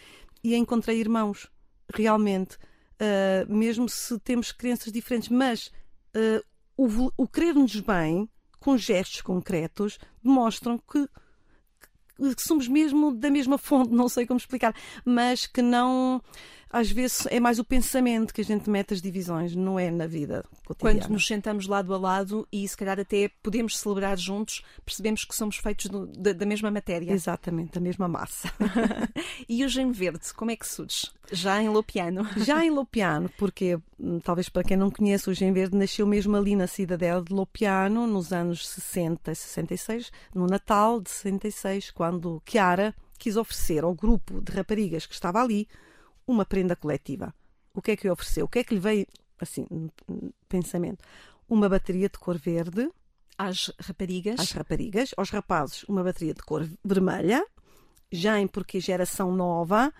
e 0.42 0.54
encontrei 0.56 0.98
irmãos, 0.98 1.48
realmente, 1.94 2.56
ah, 2.98 3.44
mesmo 3.48 3.88
se 3.88 4.18
temos 4.20 4.52
crenças 4.52 4.92
diferentes, 4.92 5.28
mas 5.28 5.70
ah, 6.14 6.42
o, 6.76 7.10
o 7.16 7.28
querer-nos 7.28 7.78
bem, 7.80 8.28
com 8.58 8.76
gestos 8.76 9.20
concretos, 9.22 9.98
demonstram 10.22 10.78
que 10.78 11.06
somos 12.38 12.68
mesmo 12.68 13.12
da 13.12 13.30
mesma 13.30 13.58
fonte, 13.58 13.92
não 13.94 14.08
sei 14.08 14.26
como 14.26 14.38
explicar, 14.38 14.74
mas 15.04 15.46
que 15.46 15.62
não. 15.62 16.22
Às 16.72 16.90
vezes 16.90 17.26
é 17.30 17.40
mais 17.40 17.58
o 17.58 17.64
pensamento 17.64 18.32
que 18.32 18.40
a 18.40 18.44
gente 18.44 18.70
mete 18.70 18.94
as 18.94 19.02
divisões, 19.02 19.56
não 19.56 19.76
é 19.78 19.90
na 19.90 20.06
vida 20.06 20.44
cotidiana. 20.64 21.00
Quando 21.00 21.12
nos 21.12 21.26
sentamos 21.26 21.66
lado 21.66 21.92
a 21.92 21.98
lado 21.98 22.46
e 22.52 22.66
se 22.68 22.76
calhar 22.76 22.98
até 23.00 23.28
podemos 23.42 23.76
celebrar 23.78 24.16
juntos, 24.16 24.62
percebemos 24.84 25.24
que 25.24 25.34
somos 25.34 25.56
feitos 25.56 25.86
do- 25.86 26.06
da, 26.06 26.32
da 26.32 26.46
mesma 26.46 26.70
matéria. 26.70 27.12
Exatamente, 27.12 27.76
a 27.76 27.80
mesma 27.80 28.06
massa. 28.06 28.52
E 29.48 29.64
o 29.64 29.68
Gem 29.68 29.90
Verde, 29.90 30.32
como 30.34 30.50
é 30.52 30.56
que 30.56 30.66
surge? 30.66 31.08
Já 31.32 31.60
em 31.60 31.68
Lopiano. 31.68 32.24
Já 32.44 32.64
em 32.64 32.70
Lopiano, 32.70 33.28
porque 33.36 33.76
hum, 33.98 34.20
talvez 34.20 34.48
para 34.48 34.62
quem 34.62 34.76
não 34.76 34.90
conhece, 34.90 35.28
o 35.28 35.34
Gem 35.34 35.52
Verde 35.52 35.76
nasceu 35.76 36.06
mesmo 36.06 36.36
ali 36.36 36.54
na 36.54 36.66
cidadela 36.68 37.22
de 37.22 37.32
Lopiano, 37.32 38.06
nos 38.06 38.32
anos 38.32 38.68
60 38.68 39.32
e 39.32 39.34
66, 39.34 40.12
no 40.34 40.46
Natal 40.46 41.00
de 41.00 41.10
66, 41.10 41.90
quando 41.90 42.40
Chiara 42.48 42.94
quis 43.18 43.36
oferecer 43.36 43.82
ao 43.82 43.94
grupo 43.94 44.40
de 44.40 44.52
raparigas 44.52 45.04
que 45.06 45.14
estava 45.14 45.42
ali 45.42 45.66
uma 46.30 46.44
prenda 46.44 46.76
coletiva. 46.76 47.34
O 47.74 47.82
que 47.82 47.92
é 47.92 47.96
que 47.96 48.04
lhe 48.04 48.10
ofereceu? 48.10 48.46
O 48.46 48.48
que 48.48 48.60
é 48.60 48.64
que 48.64 48.74
lhe 48.74 48.80
veio, 48.80 49.06
assim, 49.40 49.66
pensamento? 50.48 51.04
uma 51.50 51.68
bateria 51.68 52.08
de 52.08 52.18
cor 52.18 52.38
verde. 52.38 52.88
Às 53.36 53.72
raparigas? 53.80 54.38
Às 54.38 54.52
raparigas. 54.52 55.10
Aos 55.16 55.30
rapazes, 55.30 55.82
uma 55.84 56.04
bateria 56.04 56.32
de 56.32 56.42
cor 56.42 56.66
vermelha. 56.84 57.44
Já 58.12 58.38
em 58.38 58.46
porque 58.46 58.80
geração 58.80 59.32
nova, 59.32 59.92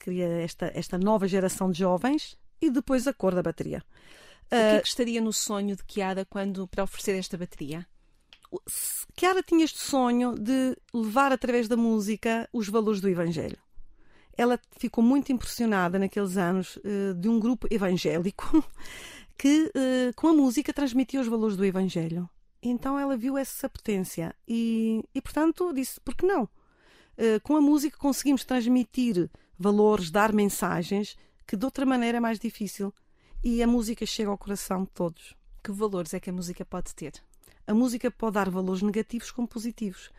queria 0.00 0.26
esta, 0.42 0.70
esta 0.74 0.98
nova 0.98 1.28
geração 1.28 1.70
de 1.70 1.80
jovens. 1.80 2.36
E 2.60 2.70
depois 2.70 3.06
a 3.06 3.12
cor 3.12 3.34
da 3.34 3.42
bateria. 3.42 3.84
O 4.46 4.50
que 4.50 4.56
é 4.56 4.80
que 4.80 4.88
estaria 4.88 5.20
no 5.20 5.32
sonho 5.32 5.76
de 5.76 5.82
Chiara 5.86 6.24
quando, 6.24 6.66
para 6.66 6.82
oferecer 6.82 7.16
esta 7.16 7.36
bateria? 7.36 7.86
Chiara 9.18 9.42
tinha 9.42 9.64
este 9.64 9.78
sonho 9.78 10.34
de 10.34 10.74
levar 10.92 11.32
através 11.32 11.68
da 11.68 11.76
música 11.76 12.48
os 12.52 12.68
valores 12.68 13.00
do 13.00 13.08
Evangelho. 13.08 13.58
Ela 14.38 14.58
ficou 14.78 15.02
muito 15.02 15.32
impressionada 15.32 15.98
naqueles 15.98 16.36
anos 16.36 16.76
uh, 16.76 17.12
de 17.14 17.28
um 17.28 17.40
grupo 17.40 17.66
evangélico 17.70 18.64
que, 19.36 19.64
uh, 19.64 20.14
com 20.14 20.28
a 20.28 20.32
música, 20.32 20.72
transmitia 20.72 21.20
os 21.20 21.26
valores 21.26 21.56
do 21.56 21.64
Evangelho. 21.64 22.30
Então 22.62 22.98
ela 22.98 23.16
viu 23.16 23.36
essa 23.36 23.68
potência 23.68 24.34
e, 24.46 25.02
e 25.14 25.20
portanto, 25.20 25.72
disse: 25.72 26.00
por 26.00 26.14
que 26.14 26.24
não? 26.24 26.44
Uh, 26.44 27.40
com 27.42 27.56
a 27.56 27.60
música 27.60 27.98
conseguimos 27.98 28.44
transmitir 28.44 29.28
valores, 29.58 30.10
dar 30.10 30.32
mensagens 30.32 31.16
que 31.46 31.56
de 31.56 31.64
outra 31.64 31.84
maneira 31.84 32.18
é 32.18 32.20
mais 32.20 32.38
difícil. 32.38 32.94
E 33.42 33.62
a 33.62 33.66
música 33.66 34.04
chega 34.04 34.30
ao 34.30 34.38
coração 34.38 34.82
de 34.82 34.90
todos. 34.90 35.34
Que 35.64 35.72
valores 35.72 36.14
é 36.14 36.20
que 36.20 36.30
a 36.30 36.32
música 36.32 36.64
pode 36.64 36.94
ter? 36.94 37.12
A 37.66 37.74
música 37.74 38.10
pode 38.10 38.34
dar 38.34 38.50
valores 38.50 38.82
negativos 38.82 39.30
como 39.30 39.48
positivos. 39.48 40.10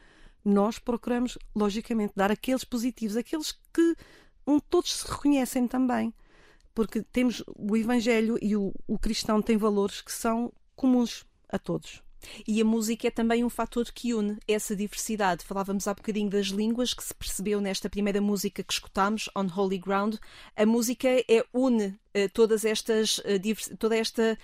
Nós 0.50 0.80
procuramos, 0.80 1.38
logicamente, 1.56 2.14
dar 2.16 2.32
aqueles 2.32 2.64
positivos, 2.64 3.16
aqueles 3.16 3.52
que 3.74 3.96
todos 4.70 4.96
se 4.96 5.08
reconhecem 5.08 5.68
também. 5.68 6.14
Porque 6.74 7.02
temos 7.02 7.44
o 7.56 7.78
Evangelho 7.78 8.38
e 8.42 8.56
o, 8.56 8.74
o 8.88 8.98
cristão 8.98 9.42
tem 9.42 9.58
valores 9.58 10.02
que 10.02 10.12
são 10.12 10.52
comuns 10.76 11.26
a 11.50 11.60
todos. 11.60 12.02
E 12.48 12.62
a 12.62 12.66
música 12.66 13.08
é 13.08 13.12
também 13.12 13.44
um 13.44 13.50
fator 13.50 13.86
que 13.92 14.14
une 14.14 14.38
essa 14.48 14.76
diversidade. 14.76 15.46
Falávamos 15.46 15.88
há 15.88 15.94
bocadinho 15.94 16.30
das 16.30 16.48
línguas 16.48 16.94
que 16.94 17.04
se 17.04 17.14
percebeu 17.14 17.62
nesta 17.62 17.90
primeira 17.90 18.22
música 18.22 18.64
que 18.64 18.74
escutámos, 18.74 19.30
On 19.36 19.48
Holy 19.56 19.78
Ground. 19.78 20.16
A 20.56 20.66
música 20.66 21.08
é 21.08 21.46
une 21.54 21.98
todas 22.34 22.66
estas, 22.66 23.20
uh, 23.20 23.78
toda 23.78 23.96
esta 23.96 24.38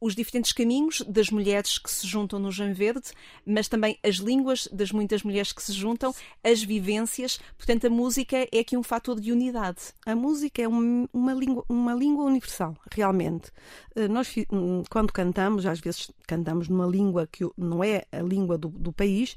os 0.00 0.14
diferentes 0.14 0.52
caminhos 0.52 1.02
das 1.06 1.30
mulheres 1.30 1.78
que 1.78 1.90
se 1.90 2.06
juntam 2.06 2.38
no 2.38 2.50
Jam 2.50 2.72
Verde, 2.72 3.10
mas 3.44 3.68
também 3.68 3.98
as 4.02 4.16
línguas 4.16 4.66
das 4.72 4.90
muitas 4.90 5.22
mulheres 5.22 5.52
que 5.52 5.62
se 5.62 5.72
juntam, 5.72 6.14
as 6.42 6.62
vivências. 6.62 7.38
Portanto, 7.58 7.86
a 7.86 7.90
música 7.90 8.48
é 8.50 8.60
aqui 8.60 8.76
um 8.76 8.82
fator 8.82 9.20
de 9.20 9.30
unidade. 9.30 9.92
A 10.06 10.16
música 10.16 10.62
é 10.62 10.68
um, 10.68 11.06
uma, 11.12 11.34
língua, 11.34 11.64
uma 11.68 11.92
língua 11.92 12.24
universal, 12.24 12.74
realmente. 12.90 13.52
Eh, 13.94 14.08
nós, 14.08 14.34
hum, 14.50 14.82
quando 14.88 15.12
cantamos, 15.12 15.66
às 15.66 15.80
vezes 15.80 16.10
cantamos 16.26 16.68
numa 16.68 16.86
língua 16.86 17.28
que 17.30 17.46
não 17.56 17.84
é 17.84 18.04
a 18.10 18.22
língua 18.22 18.56
do, 18.56 18.68
do 18.68 18.92
país, 18.92 19.36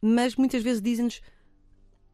mas 0.00 0.36
muitas 0.36 0.62
vezes 0.62 0.80
dizem-nos 0.80 1.20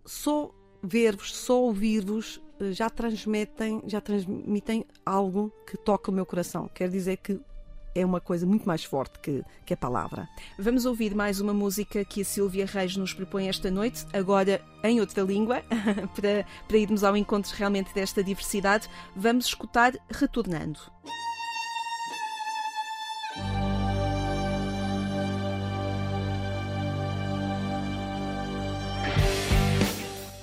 só 0.04 0.50
ver-vos, 0.82 1.34
só 1.34 1.62
ouvir-vos 1.62 2.40
eh, 2.40 2.47
já 2.72 2.90
transmitem, 2.90 3.82
já 3.86 4.00
transmitem 4.00 4.84
algo 5.04 5.52
que 5.66 5.76
toca 5.76 6.10
o 6.10 6.14
meu 6.14 6.26
coração. 6.26 6.68
Quer 6.74 6.88
dizer 6.88 7.18
que 7.18 7.40
é 7.94 8.04
uma 8.04 8.20
coisa 8.20 8.46
muito 8.46 8.66
mais 8.66 8.84
forte 8.84 9.18
que, 9.18 9.42
que 9.64 9.74
a 9.74 9.76
palavra. 9.76 10.28
Vamos 10.58 10.84
ouvir 10.86 11.14
mais 11.14 11.40
uma 11.40 11.52
música 11.52 12.04
que 12.04 12.22
a 12.22 12.24
Silvia 12.24 12.66
Reis 12.66 12.96
nos 12.96 13.12
propõe 13.12 13.48
esta 13.48 13.70
noite, 13.70 14.06
agora 14.12 14.60
em 14.84 15.00
outra 15.00 15.22
língua, 15.22 15.62
para, 16.14 16.46
para 16.66 16.78
irmos 16.78 17.02
ao 17.02 17.16
encontro 17.16 17.52
realmente 17.56 17.92
desta 17.94 18.22
diversidade. 18.22 18.88
Vamos 19.16 19.46
escutar 19.46 19.92
Retornando. 20.10 20.80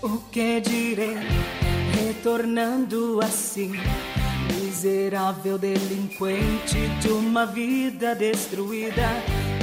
O 0.02 0.20
que 0.32 0.62
direi 0.62 1.35
retornando 2.26 3.20
assim? 3.22 3.72
miserável 4.56 5.60
delinquente 5.60 6.88
de 7.00 7.10
uma 7.10 7.46
vida 7.46 8.16
destruída. 8.16 9.08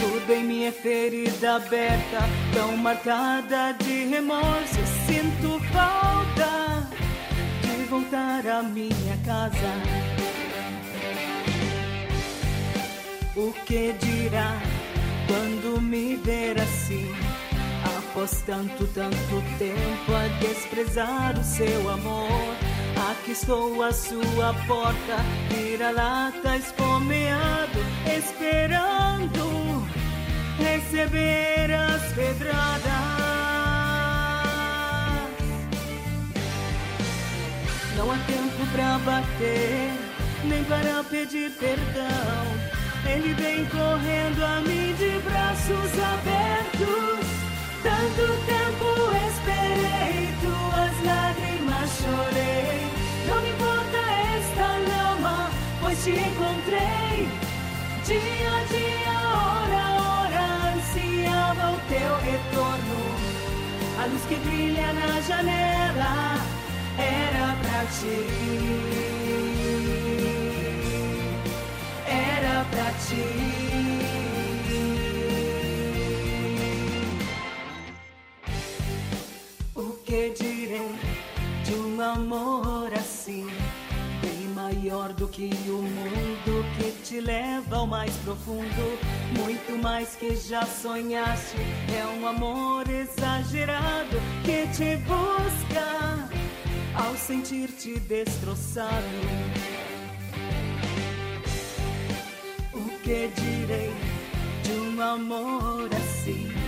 Tudo 0.01 0.33
em 0.33 0.45
minha 0.45 0.71
ferida 0.71 1.57
aberta, 1.57 2.21
tão 2.55 2.77
marcada 2.77 3.73
de 3.73 4.05
remorso. 4.05 4.79
Sinto 5.07 5.59
falta 5.73 6.89
de 7.63 7.85
voltar 7.87 8.47
à 8.47 8.63
minha 8.63 9.17
casa. 9.27 9.73
O 13.35 13.53
que 13.67 13.93
dirá 13.95 14.57
quando 15.27 15.81
me 15.83 16.15
ver 16.15 16.61
assim? 16.61 17.32
Após 18.13 18.43
tanto, 18.45 18.87
tanto 18.89 19.43
tempo 19.59 20.15
a 20.15 20.29
desprezar 20.39 21.35
o 21.39 21.43
seu 21.43 21.89
amor. 21.89 22.55
Aqui 23.11 23.31
estou 23.31 23.83
à 23.83 23.91
sua 23.91 24.53
porta, 24.67 25.17
vira-lata 25.49 26.59
esfomeado, 26.59 27.79
esperando 28.05 29.89
receber 30.59 31.73
as 31.73 32.13
pedradas. 32.13 32.83
Não 37.97 38.11
há 38.11 38.19
tempo 38.27 38.67
pra 38.73 38.99
bater, 38.99 39.91
nem 40.45 40.63
para 40.65 41.03
pedir 41.05 41.51
perdão. 41.53 42.45
Ele 43.11 43.33
vem 43.33 43.65
correndo 43.65 44.45
a 44.45 44.61
mim 44.61 44.95
de 44.99 45.19
braços 45.21 45.99
abertos. 45.99 47.22
Tanto 47.83 48.25
tempo 48.47 48.87
esperei, 49.27 50.33
tuas 50.41 50.95
lágrimas 51.05 51.91
chorei. 51.99 52.87
Não 53.27 53.43
me 53.43 53.51
importa 53.51 53.99
esta 54.39 54.67
lama, 54.89 55.51
pois 55.81 56.05
te 56.05 56.11
encontrei. 56.11 57.29
Dia 58.07 58.53
a 58.55 58.65
dia, 58.71 59.15
hora 59.35 59.81
a 59.83 59.91
hora, 60.01 60.45
ansiava 60.77 61.65
o 61.73 61.81
teu 61.89 62.13
retorno. 62.19 62.99
A 64.01 64.07
luz 64.07 64.23
que 64.29 64.37
brilha 64.37 64.93
na 64.93 65.21
janela 65.21 66.39
era 66.99 67.57
pra 67.63 67.85
ti. 67.87 68.19
Era 72.07 72.65
pra 72.71 72.93
ti. 73.07 73.62
Amor 82.13 82.93
assim? 82.93 83.47
Bem 84.21 84.49
maior 84.55 85.13
do 85.15 85.27
que 85.27 85.51
o 85.67 85.83
mundo 85.83 86.65
que 86.77 86.93
te 87.03 87.21
leva 87.21 87.77
ao 87.77 87.87
mais 87.87 88.15
profundo. 88.19 88.99
Muito 89.39 89.83
mais 89.83 90.15
que 90.15 90.37
já 90.37 90.65
sonhaste. 90.67 91.57
É 91.97 92.07
um 92.19 92.27
amor 92.27 92.89
exagerado 92.89 94.17
que 94.45 94.67
te 94.69 94.97
busca 94.99 96.29
ao 96.95 97.17
sentir-te 97.17 97.99
destroçado. 98.01 98.93
O 102.75 102.89
que 103.03 103.29
direi 103.29 103.93
de 104.63 104.73
um 104.73 105.01
amor 105.01 105.89
assim? 105.95 106.62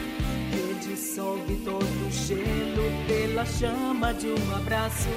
Dissolve 0.86 1.56
todo 1.64 1.84
o 1.84 2.10
gelo 2.10 3.06
pela 3.06 3.44
chama 3.46 4.12
de 4.12 4.28
um 4.28 4.56
abraço. 4.56 5.08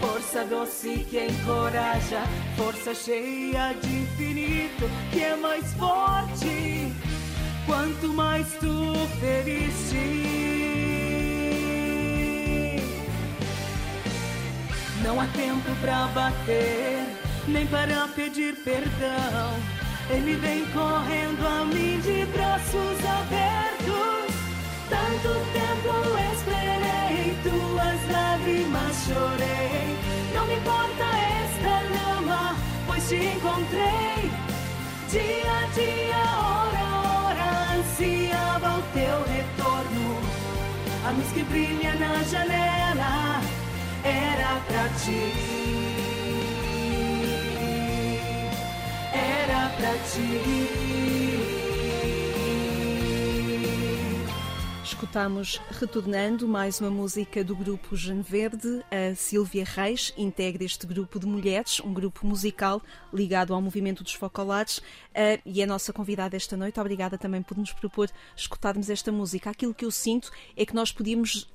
Força 0.00 0.44
doce 0.44 1.06
que 1.08 1.26
encoraja, 1.26 2.22
força 2.56 2.92
cheia 2.94 3.72
de 3.74 3.88
infinito 3.88 4.90
que 5.12 5.20
é 5.20 5.36
mais 5.36 5.72
forte. 5.74 6.92
Quanto 7.66 8.08
mais 8.08 8.48
tu 8.54 8.94
feriste, 9.20 9.96
não 15.04 15.20
há 15.20 15.26
tempo 15.26 15.70
pra 15.80 16.08
bater, 16.08 17.06
nem 17.46 17.64
para 17.66 18.08
pedir 18.08 18.56
perdão. 18.64 19.52
Ele 20.10 20.34
vem 20.34 20.66
correndo 20.66 21.46
a 21.46 21.64
mim 21.64 22.00
de 22.00 22.26
braços 22.26 22.98
abertos. 23.06 24.11
Tanto 24.92 25.30
tempo 25.54 25.94
esperei, 26.34 27.34
tuas 27.42 28.00
lágrimas 28.12 28.94
chorei. 29.06 29.96
Não 30.34 30.46
me 30.46 30.56
importa 30.56 31.04
esta 31.40 31.74
lama, 31.96 32.54
pois 32.86 33.08
te 33.08 33.16
encontrei. 33.16 34.30
Dia 35.08 35.50
a 35.50 35.66
dia, 35.72 36.22
hora 36.44 36.82
a 36.84 37.00
hora, 37.08 37.48
ansiava 37.78 38.68
o 38.78 38.82
teu 38.92 39.16
retorno. 39.34 40.20
A 41.06 41.10
luz 41.12 41.32
que 41.32 41.42
brilha 41.44 41.94
na 41.94 42.22
janela 42.24 43.40
era 44.04 44.60
pra 44.66 44.88
ti. 45.02 45.32
Era 49.14 49.70
pra 49.78 49.92
ti. 50.10 51.31
Escutamos 55.02 55.60
Retornando, 55.68 56.46
mais 56.46 56.80
uma 56.80 56.88
música 56.88 57.42
do 57.42 57.56
grupo 57.56 57.96
Verde. 58.22 58.84
A 58.88 59.16
Silvia 59.16 59.64
Reis 59.64 60.14
integra 60.16 60.62
este 60.62 60.86
grupo 60.86 61.18
de 61.18 61.26
mulheres, 61.26 61.80
um 61.80 61.92
grupo 61.92 62.24
musical 62.24 62.80
ligado 63.12 63.52
ao 63.52 63.60
movimento 63.60 64.04
dos 64.04 64.14
focolares, 64.14 64.80
e 65.44 65.60
é 65.60 65.64
a 65.64 65.66
nossa 65.66 65.92
convidada 65.92 66.36
esta 66.36 66.56
noite. 66.56 66.78
Obrigada 66.78 67.18
também 67.18 67.42
por 67.42 67.58
nos 67.58 67.72
propor 67.72 68.08
escutarmos 68.36 68.88
esta 68.88 69.10
música. 69.10 69.50
Aquilo 69.50 69.74
que 69.74 69.84
eu 69.84 69.90
sinto 69.90 70.30
é 70.56 70.64
que 70.64 70.74
nós 70.74 70.92
podíamos, 70.92 71.50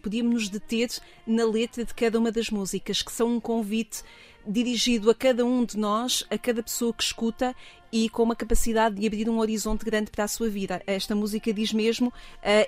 podíamos 0.00 0.34
nos 0.34 0.48
deter 0.48 0.88
na 1.26 1.44
letra 1.44 1.84
de 1.84 1.92
cada 1.92 2.20
uma 2.20 2.30
das 2.30 2.50
músicas, 2.50 3.02
que 3.02 3.10
são 3.10 3.34
um 3.34 3.40
convite 3.40 4.04
dirigido 4.46 5.10
a 5.10 5.14
cada 5.14 5.44
um 5.44 5.64
de 5.64 5.76
nós, 5.76 6.24
a 6.30 6.38
cada 6.38 6.62
pessoa 6.62 6.92
que 6.92 7.02
escuta 7.02 7.52
e 7.92 8.08
com 8.08 8.22
uma 8.22 8.34
capacidade 8.34 8.96
de 8.96 9.06
abrir 9.06 9.28
um 9.28 9.38
horizonte 9.38 9.84
grande 9.84 10.10
para 10.10 10.24
a 10.24 10.28
sua 10.28 10.48
vida. 10.48 10.82
Esta 10.86 11.14
música 11.14 11.52
diz 11.52 11.72
mesmo: 11.72 12.08
uh, 12.08 12.12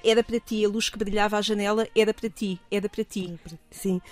era 0.04 0.22
para 0.22 0.38
ti, 0.38 0.62
a 0.64 0.68
luz 0.68 0.90
que 0.90 0.98
brilhava 0.98 1.38
à 1.38 1.40
janela 1.40 1.88
era 1.96 2.12
para 2.12 2.28
ti, 2.28 2.60
era 2.70 2.88
para 2.88 3.02
ti. 3.02 3.38
Sim. 3.70 4.02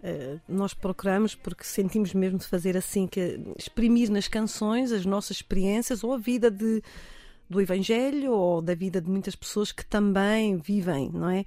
Uh, 0.00 0.38
nós 0.46 0.74
procuramos 0.74 1.34
porque 1.34 1.64
sentimos 1.64 2.12
mesmo 2.12 2.38
de 2.38 2.46
fazer 2.46 2.76
assim, 2.76 3.06
que 3.06 3.40
exprimir 3.56 4.10
nas 4.10 4.28
canções 4.28 4.92
as 4.92 5.04
nossas 5.06 5.38
experiências 5.38 6.04
ou 6.04 6.12
a 6.12 6.18
vida 6.18 6.50
de, 6.50 6.82
do 7.48 7.60
Evangelho 7.60 8.32
ou 8.32 8.62
da 8.62 8.74
vida 8.74 9.00
de 9.00 9.10
muitas 9.10 9.34
pessoas 9.34 9.72
que 9.72 9.84
também 9.84 10.56
vivem, 10.58 11.10
não 11.12 11.30
é? 11.30 11.44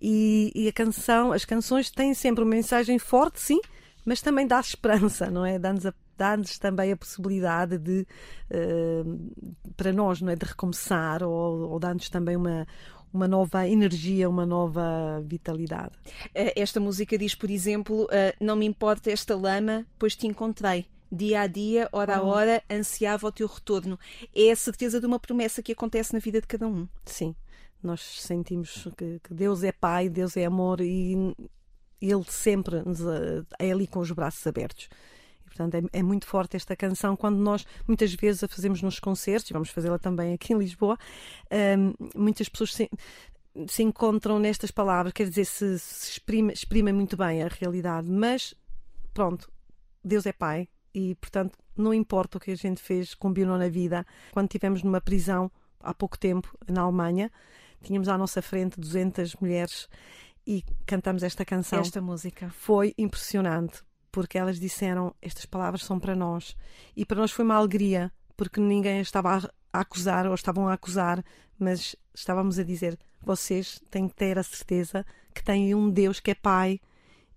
E, 0.00 0.50
e 0.54 0.66
a 0.66 0.72
canção, 0.72 1.30
as 1.30 1.44
canções 1.44 1.90
têm 1.90 2.14
sempre 2.14 2.42
uma 2.42 2.50
mensagem 2.50 2.98
forte, 2.98 3.38
sim, 3.38 3.60
mas 4.02 4.22
também 4.22 4.46
dá 4.46 4.58
esperança, 4.58 5.30
não 5.30 5.44
é? 5.44 5.58
Dá-nos 5.58 5.84
a 5.84 5.92
dá-nos 6.20 6.58
também 6.58 6.92
a 6.92 6.96
possibilidade 6.96 7.78
de, 7.78 8.06
uh, 8.50 9.44
para 9.74 9.90
nós, 9.90 10.20
não 10.20 10.30
é, 10.30 10.36
de 10.36 10.44
recomeçar 10.44 11.22
ou, 11.22 11.70
ou 11.70 11.78
dá-nos 11.78 12.10
também 12.10 12.36
uma, 12.36 12.66
uma 13.10 13.26
nova 13.26 13.66
energia, 13.66 14.28
uma 14.28 14.44
nova 14.44 15.22
vitalidade. 15.24 15.92
Eh, 16.34 16.52
esta 16.60 16.78
música 16.78 17.16
diz, 17.16 17.34
por 17.34 17.50
exemplo, 17.50 18.04
uh, 18.04 18.36
não 18.38 18.54
me 18.54 18.66
importa 18.66 19.10
esta 19.10 19.34
lama, 19.34 19.86
pois 19.98 20.14
te 20.14 20.26
encontrei. 20.26 20.84
Dia 21.10 21.40
a 21.40 21.46
dia, 21.46 21.88
hora 21.90 22.18
a 22.18 22.22
hora, 22.22 22.62
ansiava 22.70 23.26
o 23.26 23.32
teu 23.32 23.48
retorno. 23.48 23.98
É 24.36 24.52
a 24.52 24.56
certeza 24.56 25.00
de 25.00 25.06
uma 25.06 25.18
promessa 25.18 25.62
que 25.62 25.72
acontece 25.72 26.12
na 26.12 26.18
vida 26.18 26.40
de 26.40 26.46
cada 26.46 26.68
um. 26.68 26.86
Sim, 27.04 27.34
nós 27.82 28.00
sentimos 28.00 28.86
que, 28.96 29.18
que 29.24 29.34
Deus 29.34 29.64
é 29.64 29.72
Pai, 29.72 30.08
Deus 30.08 30.36
é 30.36 30.44
amor 30.44 30.80
e 30.80 31.34
Ele 32.00 32.24
sempre 32.28 32.82
nos, 32.82 33.00
é 33.58 33.72
ali 33.72 33.88
com 33.88 33.98
os 33.98 34.12
braços 34.12 34.46
abertos. 34.46 34.88
Portanto, 35.60 35.90
é, 35.92 35.98
é, 35.98 36.02
muito 36.02 36.26
forte 36.26 36.56
esta 36.56 36.74
canção 36.74 37.14
quando 37.14 37.36
nós 37.36 37.66
muitas 37.86 38.14
vezes 38.14 38.42
a 38.42 38.48
fazemos 38.48 38.80
nos 38.80 38.98
concertos, 38.98 39.50
e 39.50 39.52
vamos 39.52 39.68
fazê-la 39.68 39.98
também 39.98 40.32
aqui 40.32 40.54
em 40.54 40.58
Lisboa, 40.58 40.96
um, 41.78 41.92
muitas 42.16 42.48
pessoas 42.48 42.72
se, 42.74 42.90
se, 43.68 43.82
encontram 43.82 44.38
nestas 44.38 44.70
palavras, 44.70 45.12
quer 45.12 45.28
dizer, 45.28 45.44
se, 45.44 45.78
se 45.78 46.12
exprime, 46.12 46.52
exprimem 46.52 46.94
muito 46.94 47.14
bem 47.14 47.42
a 47.42 47.48
realidade, 47.48 48.10
mas 48.10 48.54
pronto, 49.12 49.50
Deus 50.02 50.24
é 50.24 50.32
Pai 50.32 50.66
e, 50.94 51.14
portanto, 51.16 51.58
não 51.76 51.92
importa 51.92 52.38
o 52.38 52.40
que 52.40 52.52
a 52.52 52.56
gente 52.56 52.80
fez, 52.80 53.14
combinou 53.14 53.58
na 53.58 53.68
vida. 53.68 54.06
Quando 54.32 54.46
estivemos 54.46 54.82
numa 54.82 55.00
prisão 55.00 55.50
há 55.78 55.92
pouco 55.92 56.18
tempo, 56.18 56.56
na 56.66 56.82
Alemanha, 56.82 57.30
tínhamos 57.82 58.08
à 58.08 58.16
nossa 58.16 58.40
frente 58.40 58.80
200 58.80 59.36
mulheres 59.36 59.88
e 60.46 60.64
cantamos 60.86 61.22
esta 61.22 61.44
canção. 61.44 61.80
Esta 61.80 62.00
música. 62.00 62.50
Foi 62.50 62.94
impressionante, 62.96 63.82
porque 64.10 64.38
elas 64.38 64.58
disseram 64.58 65.14
estas 65.20 65.46
palavras 65.46 65.84
são 65.84 65.98
para 65.98 66.16
nós. 66.16 66.56
E 66.96 67.04
para 67.04 67.20
nós 67.20 67.30
foi 67.30 67.44
uma 67.44 67.56
alegria, 67.56 68.12
porque 68.36 68.60
ninguém 68.60 69.00
estava 69.00 69.50
a 69.72 69.80
acusar 69.80 70.26
ou 70.26 70.34
estavam 70.34 70.68
a 70.68 70.72
acusar, 70.72 71.24
mas 71.58 71.96
estávamos 72.14 72.58
a 72.58 72.64
dizer: 72.64 72.98
vocês 73.22 73.80
têm 73.90 74.08
que 74.08 74.14
ter 74.14 74.38
a 74.38 74.42
certeza 74.42 75.04
que 75.34 75.42
têm 75.42 75.74
um 75.74 75.90
Deus 75.90 76.20
que 76.20 76.30
é 76.30 76.34
Pai 76.34 76.80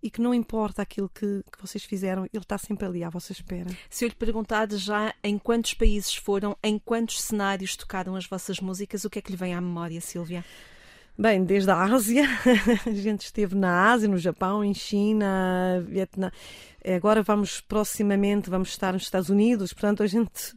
e 0.02 0.10
que 0.10 0.20
não 0.20 0.34
importa 0.34 0.82
aquilo 0.82 1.08
que, 1.08 1.44
que 1.50 1.62
vocês 1.62 1.86
fizeram, 1.86 2.26
Ele 2.26 2.44
está 2.44 2.58
sempre 2.58 2.86
ali 2.86 3.04
à 3.06 3.10
vossa 3.10 3.32
espera. 3.32 3.70
Se 3.90 4.04
eu 4.04 4.10
lhe 4.10 4.16
perguntar 4.16 4.70
já 4.74 5.14
em 5.24 5.40
quantos 5.40 5.74
países 5.74 6.14
foram, 6.14 6.58
em 6.62 6.78
quantos 6.78 7.22
cenários 7.22 7.78
tocaram 7.78 8.16
as 8.16 8.26
vossas 8.26 8.60
músicas, 8.60 9.06
o 9.06 9.10
que 9.10 9.20
é 9.20 9.22
que 9.22 9.32
lhe 9.32 9.38
vem 9.38 9.54
à 9.54 9.62
memória, 9.62 10.02
Silvia? 10.02 10.44
Bem, 11.16 11.44
desde 11.44 11.70
a 11.70 11.84
Ásia, 11.84 12.26
a 12.88 12.92
gente 12.92 13.22
esteve 13.22 13.56
na 13.56 13.92
Ásia, 13.92 14.10
no 14.10 14.18
Japão, 14.18 14.64
em 14.64 14.74
China, 14.74 15.84
Vietnã. 15.88 16.32
Agora 16.84 17.22
vamos 17.22 17.62
proximamente, 17.62 18.50
vamos 18.50 18.70
estar 18.70 18.94
nos 18.94 19.04
Estados 19.04 19.30
Unidos, 19.30 19.72
portanto 19.74 20.02
a 20.02 20.08
gente, 20.08 20.56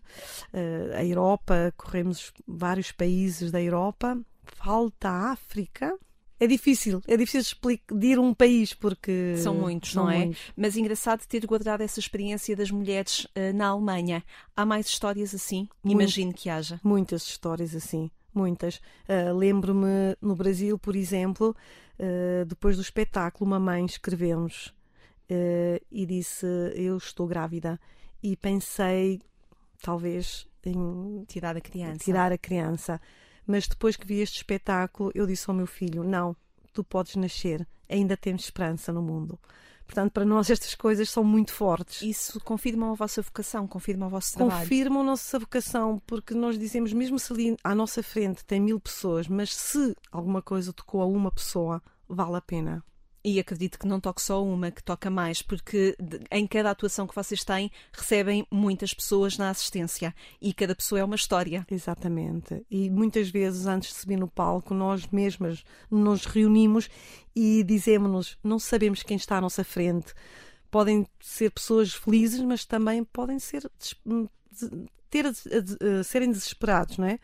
eh, 0.53 0.92
a 0.95 1.05
Europa, 1.05 1.73
corremos 1.77 2.33
vários 2.49 2.90
países 2.90 3.53
da 3.53 3.62
Europa, 3.62 4.19
falta 4.45 5.09
a 5.09 5.33
África. 5.33 5.95
É 6.40 6.47
difícil, 6.47 7.03
é 7.07 7.16
difícil 7.16 7.40
explicar 7.40 8.19
um 8.19 8.35
país 8.35 8.75
porque 8.75 9.37
são 9.37 9.55
muitos, 9.55 9.92
são 9.92 10.05
não 10.05 10.11
é? 10.11 10.25
Muitos. 10.25 10.42
Mas 10.57 10.77
engraçado 10.77 11.27
ter 11.27 11.47
guardado 11.47 11.83
essa 11.83 12.01
experiência 12.01 12.57
das 12.57 12.71
mulheres 12.71 13.25
uh, 13.25 13.55
na 13.55 13.69
Alemanha. 13.69 14.25
Há 14.55 14.66
mais 14.66 14.87
histórias 14.87 15.35
assim? 15.35 15.69
Muito, 15.83 16.01
Imagino 16.01 16.35
que 16.35 16.51
haja. 16.51 16.81
Muitas 16.83 17.23
histórias 17.23 17.75
assim 17.75 18.11
muitas. 18.37 18.77
Uh, 19.09 19.35
Lembro-me 19.37 20.16
no 20.20 20.37
Brasil, 20.37 20.79
por 20.79 20.94
exemplo, 20.94 21.57
uh, 21.99 22.44
depois 22.44 22.77
do 22.77 22.83
espetáculo, 22.83 23.51
uma 23.51 23.59
mãe 23.59 23.85
escreveu-nos 23.85 24.68
uh, 25.31 25.85
e 25.90 26.07
disse: 26.07 26.46
Eu 26.75 26.96
estou 26.96 27.27
grávida. 27.27 27.81
E 28.22 28.37
pensei, 28.37 29.20
talvez, 29.81 30.49
em 30.64 31.25
tirar 31.27 31.57
a 31.57 31.61
criança. 31.61 32.05
Tirar 32.05 32.33
a 32.33 32.38
criança. 32.38 33.01
Mas 33.46 33.68
depois 33.68 33.96
que 33.96 34.07
vi 34.07 34.20
este 34.20 34.37
espetáculo, 34.37 35.12
eu 35.14 35.27
disse 35.27 35.49
ao 35.49 35.57
meu 35.57 35.66
filho: 35.66 36.03
Não, 36.03 36.37
tu 36.72 36.83
podes 36.83 37.16
nascer, 37.16 37.66
ainda 37.88 38.16
temos 38.16 38.44
esperança 38.44 38.92
no 38.92 39.03
mundo. 39.03 39.38
Portanto, 39.87 40.12
para 40.12 40.25
nós 40.25 40.51
estas 40.51 40.75
coisas 40.75 41.09
são 41.09 41.22
muito 41.22 41.53
fortes. 41.53 42.03
Isso 42.03 42.40
confirma 42.40 42.90
a 42.90 42.94
vossa 42.94 43.22
vocação, 43.22 43.66
confirma 43.66 44.07
o 44.07 44.11
vosso 44.11 44.35
trabalho. 44.35 44.61
Confirma 44.61 45.01
a 45.01 45.05
nossa 45.05 45.38
vocação, 45.38 46.03
porque 46.07 46.35
nós 46.35 46.59
dizemos, 46.59 46.92
mesmo 46.92 47.18
se 47.18 47.33
ali 47.33 47.57
à 47.62 47.75
nossa 47.75 48.03
frente 48.03 48.44
tem 48.44 48.61
mil 48.61 48.81
pessoas, 48.81 49.29
mas 49.29 49.55
se 49.55 49.96
alguma 50.11 50.42
coisa 50.42 50.72
tocou 50.72 51.01
a 51.01 51.07
uma 51.07 51.31
pessoa, 51.31 51.83
vale 52.09 52.37
a 52.37 52.40
pena. 52.40 52.85
E 53.28 53.40
acredito 53.40 53.76
que 53.76 53.88
não 53.88 53.98
toque 53.98 54.22
só 54.22 54.40
uma, 54.44 54.70
que 54.70 54.81
toca 54.81 55.10
mais, 55.10 55.42
porque 55.42 55.96
em 56.31 56.46
cada 56.46 56.70
atuação 56.70 57.08
que 57.08 57.14
vocês 57.14 57.42
têm 57.42 57.72
recebem 57.92 58.46
muitas 58.48 58.94
pessoas 58.94 59.37
na 59.37 59.50
assistência 59.50 60.14
e 60.40 60.54
cada 60.54 60.77
pessoa 60.77 61.00
é 61.00 61.04
uma 61.04 61.16
história. 61.16 61.66
Exatamente. 61.68 62.64
E 62.70 62.88
muitas 62.88 63.29
vezes, 63.29 63.66
antes 63.66 63.88
de 63.88 63.96
subir 63.96 64.16
no 64.16 64.29
palco, 64.29 64.72
nós 64.72 65.08
mesmas 65.08 65.64
nos 65.90 66.24
reunimos 66.24 66.88
e 67.35 67.64
dizemos-nos: 67.64 68.38
não 68.44 68.60
sabemos 68.60 69.02
quem 69.02 69.16
está 69.16 69.38
à 69.38 69.40
nossa 69.40 69.64
frente. 69.64 70.14
Podem 70.70 71.04
ser 71.20 71.50
pessoas 71.50 71.94
felizes, 71.94 72.40
mas 72.42 72.64
também 72.64 73.02
podem 73.02 73.40
ser 73.40 73.68
ter, 75.10 75.24
serem 76.04 76.31
desesperados, 76.31 76.96
não 76.96 77.08
é? 77.08 77.18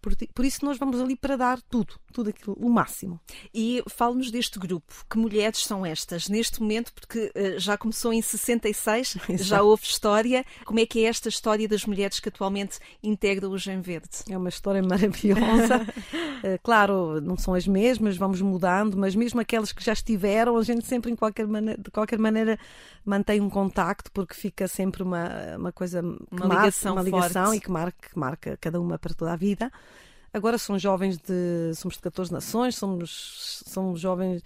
Por, 0.00 0.14
por, 0.34 0.44
isso 0.44 0.64
nós 0.64 0.78
vamos 0.78 1.00
ali 1.00 1.16
para 1.16 1.36
dar 1.36 1.60
tudo, 1.62 1.98
tudo 2.14 2.30
aquilo, 2.30 2.56
o 2.60 2.70
máximo. 2.70 3.20
E 3.52 3.82
fale-nos 3.88 4.30
deste 4.30 4.56
grupo. 4.58 5.04
Que 5.10 5.18
mulheres 5.18 5.64
são 5.64 5.84
estas? 5.84 6.28
Neste 6.28 6.62
momento, 6.62 6.92
porque 6.94 7.32
uh, 7.34 7.58
já 7.58 7.76
começou 7.76 8.12
em 8.12 8.22
66, 8.22 9.16
Exato. 9.28 9.42
já 9.42 9.62
houve 9.62 9.82
história. 9.82 10.46
Como 10.64 10.78
é 10.78 10.86
que 10.86 11.04
é 11.04 11.08
esta 11.08 11.28
história 11.28 11.66
das 11.68 11.84
mulheres 11.84 12.20
que 12.20 12.28
atualmente 12.28 12.78
integram 13.02 13.50
o 13.50 13.58
Gem 13.58 13.80
Verde? 13.80 14.08
É 14.30 14.38
uma 14.38 14.48
história 14.48 14.80
maravilhosa. 14.80 15.82
uh, 15.82 16.58
claro, 16.62 17.20
não 17.20 17.36
são 17.36 17.52
as 17.52 17.66
mesmas, 17.66 18.16
vamos 18.16 18.40
mudando, 18.40 18.96
mas 18.96 19.16
mesmo 19.16 19.40
aquelas 19.40 19.72
que 19.72 19.84
já 19.84 19.92
estiveram, 19.92 20.56
a 20.56 20.62
gente 20.62 20.86
sempre, 20.86 21.10
em 21.10 21.16
qualquer 21.16 21.48
maneira, 21.48 21.82
de 21.82 21.90
qualquer 21.90 22.18
maneira, 22.20 22.56
mantém 23.04 23.40
um 23.40 23.50
contacto, 23.50 24.12
porque 24.12 24.34
fica 24.34 24.68
sempre 24.68 25.02
uma, 25.02 25.56
uma 25.58 25.72
coisa, 25.72 26.00
uma 26.00 26.46
ligação, 26.46 26.92
uma 26.92 27.02
ligação 27.02 27.46
forte. 27.46 27.56
e 27.58 27.60
que 27.60 27.70
marca, 27.70 28.08
que 28.08 28.18
marca 28.18 28.56
cada 28.60 28.80
uma 28.80 28.98
para 28.98 29.12
toda 29.14 29.32
a 29.32 29.36
vida. 29.36 29.72
Agora 30.34 30.58
são 30.58 30.76
jovens 30.76 31.16
de. 31.16 31.72
Somos 31.76 31.94
de 31.94 32.02
14 32.02 32.32
nações, 32.32 32.74
somos, 32.74 33.62
somos 33.64 34.00
jovens 34.00 34.42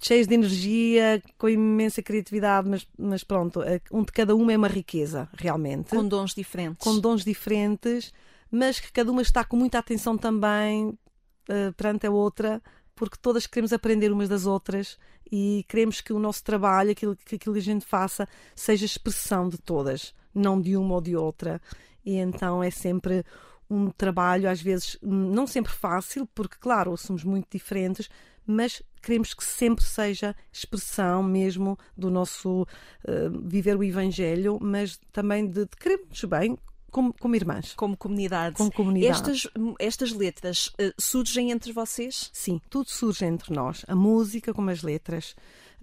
cheios 0.00 0.26
de 0.26 0.34
energia, 0.34 1.22
com 1.38 1.48
imensa 1.48 2.02
criatividade, 2.02 2.68
mas, 2.68 2.86
mas 2.98 3.22
pronto, 3.22 3.60
um 3.92 4.02
de 4.02 4.12
cada 4.12 4.34
uma 4.34 4.52
é 4.52 4.56
uma 4.56 4.68
riqueza, 4.68 5.28
realmente. 5.34 5.90
Com 5.90 6.06
dons 6.06 6.34
diferentes. 6.34 6.82
Com 6.82 6.98
dons 6.98 7.24
diferentes, 7.24 8.12
mas 8.50 8.80
que 8.80 8.90
cada 8.90 9.10
uma 9.10 9.22
está 9.22 9.44
com 9.44 9.56
muita 9.56 9.78
atenção 9.78 10.16
também 10.16 10.88
uh, 10.88 11.72
perante 11.76 12.06
a 12.06 12.10
outra, 12.10 12.62
porque 12.94 13.16
todas 13.20 13.46
queremos 13.46 13.72
aprender 13.72 14.10
umas 14.12 14.28
das 14.28 14.46
outras 14.46 14.98
e 15.30 15.64
queremos 15.68 16.00
que 16.00 16.12
o 16.12 16.18
nosso 16.18 16.42
trabalho, 16.42 16.90
aquilo 16.90 17.16
que 17.16 17.36
aquilo 17.36 17.54
que 17.54 17.60
a 17.60 17.64
gente 17.64 17.84
faça, 17.84 18.26
seja 18.54 18.84
expressão 18.84 19.48
de 19.48 19.58
todas, 19.58 20.14
não 20.34 20.60
de 20.60 20.76
uma 20.76 20.94
ou 20.94 21.00
de 21.00 21.16
outra. 21.16 21.60
E 22.04 22.16
então 22.16 22.62
é 22.62 22.70
sempre 22.70 23.24
um 23.72 23.90
trabalho, 23.90 24.48
às 24.48 24.60
vezes, 24.60 24.98
não 25.02 25.46
sempre 25.46 25.72
fácil, 25.72 26.26
porque, 26.34 26.56
claro, 26.60 26.96
somos 26.96 27.24
muito 27.24 27.46
diferentes, 27.50 28.10
mas 28.46 28.82
queremos 29.00 29.32
que 29.32 29.42
sempre 29.42 29.84
seja 29.84 30.36
expressão 30.52 31.22
mesmo 31.22 31.78
do 31.96 32.10
nosso 32.10 32.62
uh, 32.62 33.48
viver 33.48 33.76
o 33.76 33.82
Evangelho, 33.82 34.58
mas 34.60 35.00
também 35.12 35.46
de, 35.46 35.64
de 35.64 35.76
querermos 35.76 36.24
bem 36.24 36.58
como, 36.90 37.14
como 37.14 37.34
irmãs. 37.34 37.72
Como 37.74 37.96
comunidade. 37.96 38.56
Como 38.56 38.70
comunidade. 38.70 39.10
Estas, 39.10 39.48
estas 39.78 40.12
letras 40.12 40.66
uh, 40.68 40.92
surgem 40.98 41.50
entre 41.50 41.72
vocês? 41.72 42.30
Sim, 42.32 42.60
tudo 42.68 42.90
surge 42.90 43.24
entre 43.24 43.54
nós. 43.54 43.84
A 43.88 43.94
música 43.94 44.52
como 44.52 44.70
as 44.70 44.82
letras. 44.82 45.34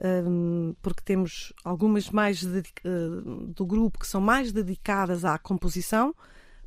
Um, 0.01 0.75
porque 0.81 1.01
temos 1.03 1.51
algumas 1.65 2.09
mais 2.09 2.41
uh, 2.43 3.47
do 3.53 3.65
grupo 3.65 3.99
que 3.99 4.07
são 4.07 4.21
mais 4.21 4.51
dedicadas 4.53 5.25
à 5.25 5.37
composição, 5.37 6.15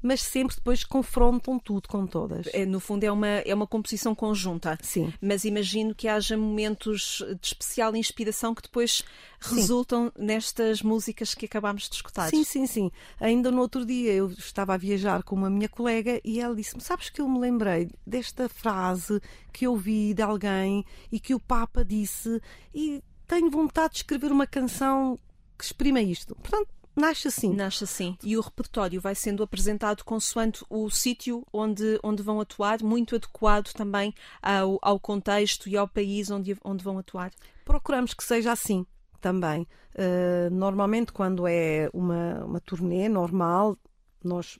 mas 0.02 0.20
sempre 0.22 0.56
depois 0.56 0.84
confrontam 0.84 1.58
tudo 1.58 1.88
com 1.88 2.06
todas. 2.06 2.48
É, 2.52 2.66
no 2.66 2.80
fundo, 2.80 3.04
é 3.04 3.12
uma, 3.12 3.26
é 3.26 3.54
uma 3.54 3.66
composição 3.66 4.14
conjunta. 4.14 4.78
Sim. 4.82 5.12
Mas 5.20 5.44
imagino 5.44 5.94
que 5.94 6.08
haja 6.08 6.36
momentos 6.36 7.24
de 7.40 7.46
especial 7.46 7.94
inspiração 7.94 8.54
que 8.54 8.62
depois 8.62 9.04
sim. 9.40 9.54
resultam 9.54 10.12
nestas 10.18 10.82
músicas 10.82 11.34
que 11.34 11.46
acabámos 11.46 11.88
de 11.88 11.94
escutar. 11.94 12.28
Sim, 12.28 12.44
sim, 12.44 12.66
sim. 12.66 12.90
Ainda 13.20 13.50
no 13.50 13.60
outro 13.60 13.86
dia 13.86 14.12
eu 14.12 14.30
estava 14.30 14.74
a 14.74 14.76
viajar 14.76 15.22
com 15.22 15.36
uma 15.36 15.48
minha 15.48 15.68
colega 15.68 16.20
e 16.24 16.40
ela 16.40 16.54
disse-me: 16.54 16.82
Sabes 16.82 17.08
que 17.08 17.20
eu 17.20 17.28
me 17.28 17.38
lembrei 17.38 17.90
desta 18.06 18.48
frase 18.48 19.20
que 19.52 19.66
eu 19.66 19.72
ouvi 19.72 20.14
de 20.14 20.22
alguém 20.22 20.84
e 21.10 21.20
que 21.20 21.34
o 21.34 21.40
Papa 21.40 21.84
disse, 21.84 22.40
e 22.74 23.02
tenho 23.26 23.50
vontade 23.50 23.94
de 23.94 23.98
escrever 23.98 24.32
uma 24.32 24.46
canção 24.46 25.18
que 25.58 25.64
exprima 25.64 26.00
isto. 26.00 26.34
Portanto, 26.36 26.68
nasce 26.94 27.28
assim. 27.28 27.52
Nasce 27.52 27.84
assim. 27.84 28.16
E 28.22 28.36
o 28.36 28.40
repertório 28.40 29.00
vai 29.00 29.14
sendo 29.14 29.42
apresentado 29.42 30.04
consoante 30.04 30.64
o 30.68 30.88
sítio 30.90 31.46
onde, 31.52 31.98
onde 32.02 32.22
vão 32.22 32.40
atuar, 32.40 32.82
muito 32.82 33.16
adequado 33.16 33.72
também 33.72 34.14
ao, 34.40 34.78
ao 34.82 35.00
contexto 35.00 35.68
e 35.68 35.76
ao 35.76 35.88
país 35.88 36.30
onde, 36.30 36.56
onde 36.64 36.84
vão 36.84 36.98
atuar. 36.98 37.30
Procuramos 37.64 38.14
que 38.14 38.24
seja 38.24 38.52
assim 38.52 38.86
também. 39.20 39.66
Uh, 39.94 40.50
normalmente, 40.50 41.12
quando 41.12 41.46
é 41.46 41.88
uma, 41.92 42.44
uma 42.44 42.60
turnê 42.60 43.08
normal, 43.08 43.76
nós 44.22 44.58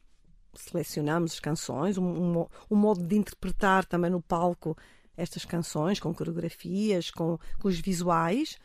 selecionamos 0.55 1.33
as 1.33 1.41
canções, 1.41 1.99
um, 1.99 2.05
um, 2.05 2.47
um, 2.70 2.76
modo 2.76 3.03
de 3.03 3.16
interpretar 3.16 3.85
também 3.85 4.11
no 4.11 4.20
palco 4.20 4.76
estas 5.16 5.45
canções, 5.45 5.99
com 5.99 6.14
coreografias, 6.14 7.11
com, 7.11 7.39
com 7.59 7.68
os 7.68 7.78
visuais. 7.78 8.59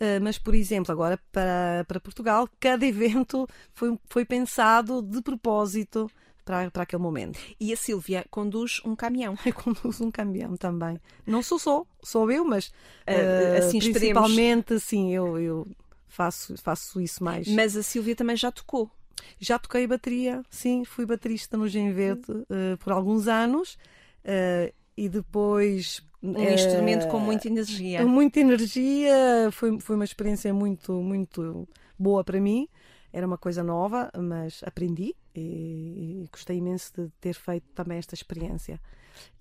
Uh, 0.00 0.18
mas, 0.22 0.38
por 0.38 0.54
exemplo, 0.54 0.90
agora 0.90 1.20
para, 1.30 1.84
para 1.86 2.00
Portugal, 2.00 2.48
cada 2.58 2.84
evento 2.86 3.46
foi, 3.74 3.98
foi 4.08 4.24
pensado 4.24 5.02
de 5.02 5.20
propósito 5.20 6.10
para, 6.44 6.70
para 6.70 6.82
aquele 6.84 7.02
momento. 7.02 7.38
E 7.60 7.72
a 7.72 7.76
Sílvia 7.76 8.24
conduz 8.30 8.80
um 8.84 8.96
caminhão. 8.96 9.36
Eu 9.44 9.52
conduzo 9.52 10.04
um 10.04 10.10
caminhão 10.10 10.56
também. 10.56 10.98
Não 11.26 11.42
sou 11.42 11.58
só, 11.58 11.86
sou 12.02 12.30
eu, 12.30 12.44
mas 12.44 12.68
uh, 12.68 13.58
assim 13.58 13.78
principalmente, 13.78 14.74
esperemos. 14.74 14.82
sim, 14.82 15.14
eu, 15.14 15.38
eu 15.38 15.68
faço, 16.08 16.56
faço 16.58 17.00
isso 17.00 17.22
mais. 17.22 17.46
Mas 17.48 17.76
a 17.76 17.82
Sílvia 17.82 18.16
também 18.16 18.36
já 18.36 18.50
tocou. 18.50 18.90
Já 19.38 19.58
toquei 19.58 19.86
bateria, 19.86 20.42
sim, 20.50 20.84
fui 20.84 21.06
baterista 21.06 21.56
no 21.56 21.68
Gen 21.68 21.92
Verde 21.92 22.30
uh, 22.30 22.76
por 22.78 22.92
alguns 22.92 23.28
anos 23.28 23.78
uh, 24.24 24.72
e 24.96 25.08
depois 25.08 26.02
um 26.22 26.36
é, 26.38 26.54
instrumento 26.54 27.08
com 27.08 27.18
muita 27.18 27.48
energia. 27.48 28.06
Muita 28.06 28.40
energia, 28.40 29.14
foi, 29.52 29.80
foi 29.80 29.96
uma 29.96 30.04
experiência 30.04 30.52
muito, 30.52 30.92
muito 31.02 31.68
boa 31.98 32.22
para 32.22 32.40
mim. 32.40 32.68
Era 33.12 33.26
uma 33.26 33.38
coisa 33.38 33.62
nova, 33.62 34.10
mas 34.16 34.62
aprendi 34.64 35.16
e, 35.34 36.22
e 36.22 36.28
gostei 36.30 36.58
imenso 36.58 36.92
de 36.96 37.10
ter 37.20 37.34
feito 37.34 37.66
também 37.74 37.98
esta 37.98 38.14
experiência. 38.14 38.80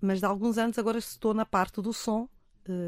Mas 0.02 0.20
de 0.20 0.26
alguns 0.26 0.58
anos 0.58 0.78
agora 0.80 0.98
estou 0.98 1.34
na 1.34 1.46
parte 1.46 1.82
do 1.82 1.94
som 1.94 2.24
eh, 2.24 2.39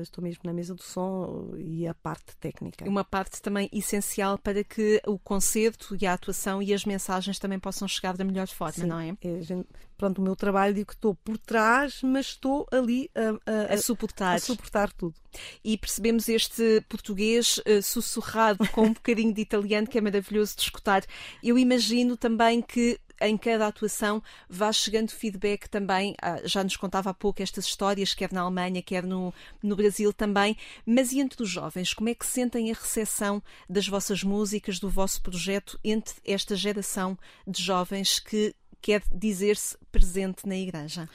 estou 0.01 0.23
mesmo 0.23 0.41
na 0.43 0.53
mesa 0.53 0.73
do 0.73 0.81
som 0.81 1.53
e 1.57 1.87
a 1.87 1.93
parte 1.93 2.35
técnica. 2.37 2.87
Uma 2.87 3.03
parte 3.03 3.41
também 3.41 3.69
essencial 3.71 4.37
para 4.37 4.63
que 4.63 5.01
o 5.05 5.17
concerto 5.19 5.95
e 5.99 6.05
a 6.05 6.13
atuação 6.13 6.61
e 6.61 6.73
as 6.73 6.85
mensagens 6.85 7.39
também 7.39 7.59
possam 7.59 7.87
chegar 7.87 8.15
da 8.15 8.23
melhor 8.23 8.47
forma, 8.47 8.73
Sim. 8.73 8.87
não 8.87 8.99
é? 8.99 9.15
é 9.21 9.41
gente, 9.41 9.67
pronto, 9.97 10.19
o 10.19 10.21
meu 10.21 10.35
trabalho 10.35 10.73
digo 10.73 10.87
que 10.87 10.93
estou 10.93 11.15
por 11.15 11.37
trás, 11.37 12.01
mas 12.03 12.27
estou 12.27 12.67
ali 12.71 13.09
a, 13.15 13.71
a, 13.71 13.73
a, 13.73 13.77
suportar. 13.77 14.35
a 14.35 14.39
suportar 14.39 14.91
tudo. 14.91 15.15
E 15.63 15.77
percebemos 15.77 16.27
este 16.27 16.81
português 16.89 17.57
uh, 17.59 17.81
sussurrado 17.81 18.67
com 18.69 18.87
um 18.87 18.93
bocadinho 18.93 19.33
de 19.33 19.41
italiano 19.41 19.87
que 19.87 19.97
é 19.97 20.01
maravilhoso 20.01 20.55
de 20.55 20.63
escutar. 20.63 21.03
Eu 21.43 21.57
imagino 21.57 22.17
também 22.17 22.61
que 22.61 22.99
em 23.21 23.37
cada 23.37 23.67
atuação 23.67 24.21
vá 24.49 24.71
chegando 24.71 25.11
feedback 25.11 25.67
também. 25.67 26.15
Ah, 26.21 26.41
já 26.43 26.63
nos 26.63 26.75
contava 26.75 27.09
há 27.09 27.13
pouco 27.13 27.41
estas 27.41 27.65
histórias, 27.65 28.13
quer 28.13 28.31
na 28.31 28.41
Alemanha, 28.41 28.81
quer 28.81 29.03
no, 29.03 29.33
no 29.61 29.75
Brasil 29.75 30.11
também. 30.11 30.57
Mas 30.85 31.11
e 31.11 31.19
entre 31.19 31.43
os 31.43 31.49
jovens, 31.49 31.93
como 31.93 32.09
é 32.09 32.15
que 32.15 32.25
sentem 32.25 32.71
a 32.71 32.73
recepção 32.73 33.41
das 33.69 33.87
vossas 33.87 34.23
músicas, 34.23 34.79
do 34.79 34.89
vosso 34.89 35.21
projeto, 35.21 35.79
entre 35.83 36.15
esta 36.25 36.55
geração 36.55 37.17
de 37.47 37.61
jovens 37.61 38.19
que 38.19 38.55
quer 38.81 39.03
dizer-se 39.11 39.77
presente 39.91 40.47
na 40.47 40.57
igreja? 40.57 41.07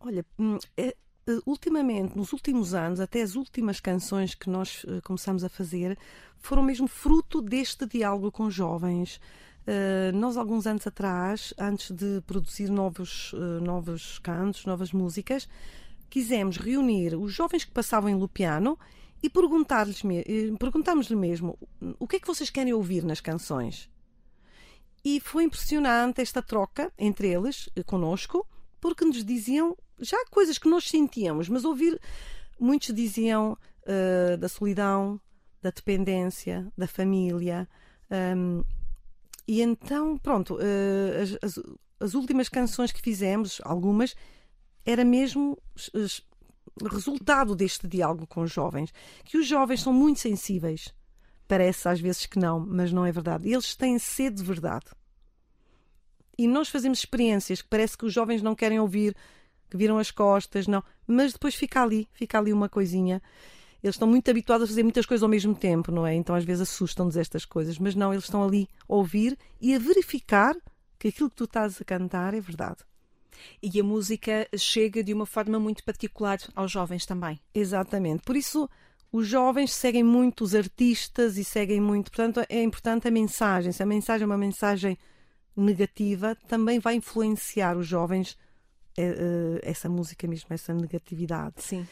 Olha, 0.00 0.24
hum, 0.38 0.58
é, 0.76 0.96
ultimamente, 1.44 2.16
nos 2.16 2.32
últimos 2.32 2.74
anos, 2.74 3.00
até 3.00 3.22
as 3.22 3.34
últimas 3.34 3.80
canções 3.80 4.34
que 4.34 4.48
nós 4.48 4.84
uh, 4.84 5.00
começamos 5.02 5.44
a 5.44 5.48
fazer, 5.48 5.98
foram 6.38 6.62
mesmo 6.62 6.88
fruto 6.88 7.42
deste 7.42 7.86
diálogo 7.86 8.32
com 8.32 8.50
jovens. 8.50 9.20
Uh, 9.70 10.10
nós, 10.16 10.36
alguns 10.36 10.66
anos 10.66 10.84
atrás, 10.84 11.54
antes 11.56 11.92
de 11.92 12.20
produzir 12.26 12.68
novos, 12.68 13.32
uh, 13.34 13.60
novos 13.62 14.18
cantos, 14.18 14.66
novas 14.66 14.92
músicas, 14.92 15.48
quisemos 16.08 16.56
reunir 16.56 17.14
os 17.14 17.32
jovens 17.32 17.64
que 17.64 17.70
passavam 17.70 18.10
em 18.10 18.16
Lupiano 18.16 18.76
e 19.22 19.30
perguntar-lhes 19.30 20.02
perguntámos-lhe 20.58 21.14
mesmo 21.14 21.56
o 22.00 22.08
que 22.08 22.16
é 22.16 22.18
que 22.18 22.26
vocês 22.26 22.50
querem 22.50 22.72
ouvir 22.72 23.04
nas 23.04 23.20
canções. 23.20 23.88
E 25.04 25.20
foi 25.20 25.44
impressionante 25.44 26.20
esta 26.20 26.42
troca 26.42 26.92
entre 26.98 27.28
eles, 27.28 27.70
eh, 27.76 27.84
conosco, 27.84 28.44
porque 28.80 29.04
nos 29.04 29.24
diziam 29.24 29.76
já 30.00 30.16
coisas 30.30 30.58
que 30.58 30.68
nós 30.68 30.88
sentíamos, 30.88 31.48
mas 31.48 31.64
ouvir. 31.64 32.00
Muitos 32.58 32.94
diziam 32.94 33.56
uh, 33.86 34.36
da 34.36 34.48
solidão, 34.48 35.20
da 35.62 35.70
dependência, 35.70 36.70
da 36.76 36.86
família. 36.86 37.68
Um, 38.10 38.62
e 39.50 39.62
então, 39.62 40.16
pronto, 40.16 40.54
uh, 40.54 41.22
as, 41.42 41.56
as, 41.58 41.64
as, 41.98 42.14
últimas 42.14 42.48
canções 42.48 42.92
que 42.92 43.02
fizemos, 43.02 43.60
algumas, 43.64 44.14
era 44.86 45.04
mesmo 45.04 45.58
resultado 46.88 47.56
deste 47.56 47.88
diálogo 47.88 48.28
com 48.28 48.42
os 48.42 48.52
jovens. 48.52 48.92
Que 49.24 49.36
os 49.38 49.48
jovens 49.48 49.82
são 49.82 49.92
muito 49.92 50.20
sensíveis. 50.20 50.94
Parece 51.48 51.88
às 51.88 51.98
vezes 51.98 52.26
que 52.26 52.38
não, 52.38 52.60
mas 52.60 52.92
não 52.92 53.04
é 53.04 53.10
verdade. 53.10 53.50
Eles 53.50 53.74
têm 53.74 53.98
sede 53.98 54.36
de 54.36 54.44
verdade. 54.44 54.86
E 56.38 56.46
nós 56.46 56.68
fazemos 56.68 57.00
experiências 57.00 57.60
que 57.60 57.68
parece 57.68 57.98
que 57.98 58.06
os 58.06 58.12
jovens 58.12 58.42
não 58.42 58.54
querem 58.54 58.78
ouvir, 58.78 59.16
que 59.68 59.76
viram 59.76 59.98
as 59.98 60.12
costas, 60.12 60.68
não. 60.68 60.84
Mas 61.08 61.32
depois 61.32 61.56
fica 61.56 61.82
ali, 61.82 62.08
fica 62.12 62.38
ali 62.38 62.52
uma 62.52 62.68
coisinha 62.68 63.20
eles 63.82 63.96
estão 63.96 64.08
muito 64.08 64.30
habituados 64.30 64.64
a 64.64 64.68
fazer 64.68 64.82
muitas 64.82 65.06
coisas 65.06 65.22
ao 65.22 65.28
mesmo 65.28 65.54
tempo, 65.54 65.90
não 65.90 66.06
é? 66.06 66.14
Então 66.14 66.34
às 66.34 66.44
vezes 66.44 66.62
assustam-nos 66.62 67.16
estas 67.16 67.44
coisas, 67.44 67.78
mas 67.78 67.94
não, 67.94 68.12
eles 68.12 68.24
estão 68.24 68.42
ali 68.44 68.68
a 68.88 68.94
ouvir 68.94 69.38
e 69.60 69.74
a 69.74 69.78
verificar 69.78 70.54
que 70.98 71.08
aquilo 71.08 71.30
que 71.30 71.36
tu 71.36 71.44
estás 71.44 71.80
a 71.80 71.84
cantar 71.84 72.34
é 72.34 72.40
verdade. 72.40 72.78
E 73.62 73.80
a 73.80 73.84
música 73.84 74.46
chega 74.56 75.02
de 75.02 75.14
uma 75.14 75.24
forma 75.24 75.58
muito 75.58 75.82
particular 75.82 76.38
aos 76.54 76.70
jovens 76.70 77.06
também. 77.06 77.40
Exatamente. 77.54 78.22
Por 78.22 78.36
isso, 78.36 78.68
os 79.10 79.26
jovens 79.26 79.72
seguem 79.72 80.04
muito 80.04 80.44
os 80.44 80.54
artistas 80.54 81.38
e 81.38 81.44
seguem 81.44 81.80
muito. 81.80 82.10
Portanto, 82.10 82.44
é 82.48 82.62
importante 82.62 83.08
a 83.08 83.10
mensagem. 83.10 83.72
Se 83.72 83.82
a 83.82 83.86
mensagem 83.86 84.24
é 84.24 84.26
uma 84.26 84.36
mensagem 84.36 84.98
negativa, 85.56 86.36
também 86.46 86.78
vai 86.78 86.96
influenciar 86.96 87.76
os 87.76 87.86
jovens 87.86 88.36
eh, 88.96 89.02
eh, 89.02 89.60
essa 89.62 89.88
música 89.88 90.26
mesmo, 90.28 90.48
essa 90.50 90.74
negatividade. 90.74 91.54
Sim. 91.58 91.86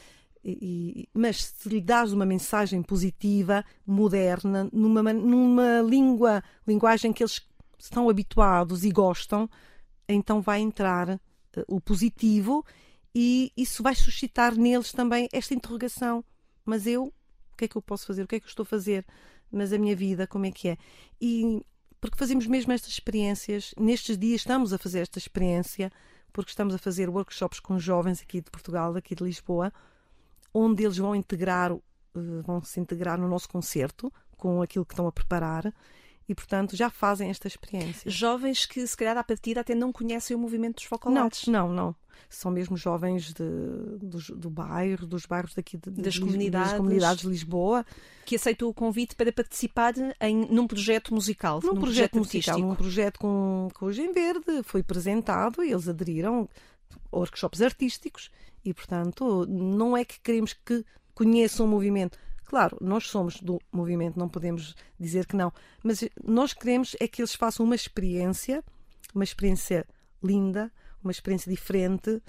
E, 0.44 1.08
mas 1.12 1.44
se 1.44 1.68
lhe 1.68 1.80
dás 1.80 2.12
uma 2.12 2.24
mensagem 2.24 2.82
positiva, 2.82 3.64
moderna, 3.86 4.68
numa, 4.72 5.12
numa 5.12 5.80
língua, 5.82 6.42
linguagem 6.66 7.12
que 7.12 7.22
eles 7.22 7.46
estão 7.78 8.08
habituados 8.08 8.84
e 8.84 8.90
gostam, 8.90 9.48
então 10.08 10.40
vai 10.40 10.60
entrar 10.60 11.10
uh, 11.10 11.20
o 11.66 11.80
positivo 11.80 12.64
e 13.14 13.52
isso 13.56 13.82
vai 13.82 13.94
suscitar 13.94 14.54
neles 14.54 14.92
também 14.92 15.28
esta 15.32 15.54
interrogação. 15.54 16.24
Mas 16.64 16.86
eu, 16.86 17.04
o 17.52 17.56
que 17.56 17.64
é 17.64 17.68
que 17.68 17.76
eu 17.76 17.82
posso 17.82 18.06
fazer? 18.06 18.22
O 18.22 18.26
que 18.26 18.36
é 18.36 18.40
que 18.40 18.46
eu 18.46 18.50
estou 18.50 18.62
a 18.62 18.66
fazer? 18.66 19.04
Mas 19.50 19.72
a 19.72 19.78
minha 19.78 19.96
vida, 19.96 20.26
como 20.26 20.46
é 20.46 20.50
que 20.50 20.68
é? 20.68 20.78
E 21.20 21.62
porque 22.00 22.16
fazemos 22.16 22.46
mesmo 22.46 22.72
estas 22.72 22.92
experiências, 22.92 23.74
nestes 23.76 24.16
dias 24.16 24.42
estamos 24.42 24.72
a 24.72 24.78
fazer 24.78 25.00
esta 25.00 25.18
experiência, 25.18 25.90
porque 26.32 26.50
estamos 26.50 26.74
a 26.74 26.78
fazer 26.78 27.08
workshops 27.08 27.58
com 27.58 27.78
jovens 27.78 28.22
aqui 28.22 28.40
de 28.40 28.50
Portugal, 28.50 28.94
aqui 28.94 29.14
de 29.14 29.24
Lisboa, 29.24 29.72
onde 30.58 30.84
eles 30.84 30.98
vão 30.98 31.14
integrar, 31.14 31.72
eh, 31.72 32.42
vão 32.44 32.62
se 32.62 32.80
integrar 32.80 33.18
no 33.18 33.28
nosso 33.28 33.48
concerto 33.48 34.12
com 34.36 34.60
aquilo 34.62 34.84
que 34.84 34.92
estão 34.92 35.06
a 35.06 35.12
preparar. 35.12 35.72
e, 36.28 36.34
portanto, 36.34 36.76
já 36.76 36.90
fazem 36.90 37.30
esta 37.30 37.48
experiência. 37.48 38.10
Jovens 38.10 38.66
que, 38.66 38.86
se 38.86 38.94
calhar, 38.94 39.16
à 39.16 39.24
partida 39.24 39.62
até 39.62 39.74
não 39.74 39.90
conhecem 39.90 40.36
o 40.36 40.38
movimento 40.38 40.74
dos 40.74 40.84
focolares. 40.84 41.46
Não, 41.46 41.68
não, 41.68 41.74
não. 41.74 41.96
São 42.28 42.50
mesmo 42.50 42.76
jovens 42.76 43.32
de, 43.32 43.48
do, 43.98 44.18
do 44.36 44.50
bairro, 44.50 45.06
dos 45.06 45.24
bairros 45.24 45.54
daqui 45.54 45.78
de, 45.78 45.90
das, 45.90 46.12
de, 46.14 46.20
comunidades, 46.20 46.72
das 46.72 46.76
comunidades 46.76 47.22
de 47.22 47.28
Lisboa. 47.28 47.86
Que 48.26 48.36
aceitou 48.36 48.68
o 48.68 48.74
convite 48.74 49.16
para 49.16 49.32
participar 49.32 49.94
em, 50.20 50.46
num 50.50 50.66
projeto 50.66 51.14
musical. 51.14 51.60
Num, 51.62 51.72
num 51.72 51.80
projeto, 51.80 52.10
projeto 52.10 52.18
musical, 52.18 52.58
num 52.58 52.74
projeto 52.74 53.18
com, 53.18 53.68
com 53.72 53.86
o 53.86 53.92
Gem 53.92 54.12
Verde. 54.12 54.62
Foi 54.64 54.82
apresentado 54.82 55.64
e 55.64 55.72
eles 55.72 55.88
aderiram 55.88 56.46
workshops 57.10 57.62
artísticos 57.62 58.30
e, 58.68 58.74
portanto, 58.74 59.46
não 59.46 59.96
é 59.96 60.04
que 60.04 60.20
queremos 60.20 60.52
que 60.52 60.84
conheçam 61.14 61.64
o 61.64 61.68
movimento. 61.68 62.18
Claro, 62.44 62.76
nós 62.82 63.08
somos 63.08 63.40
do 63.40 63.58
movimento, 63.72 64.18
não 64.18 64.28
podemos 64.28 64.74
dizer 65.00 65.26
que 65.26 65.34
não, 65.34 65.50
mas 65.82 66.04
nós 66.22 66.52
queremos 66.52 66.94
é 67.00 67.08
que 67.08 67.22
eles 67.22 67.34
façam 67.34 67.64
uma 67.64 67.74
experiência, 67.74 68.62
uma 69.14 69.24
experiência 69.24 69.86
linda, 70.22 70.70
uma 71.02 71.10
experiência 71.10 71.50
diferente, 71.50 72.22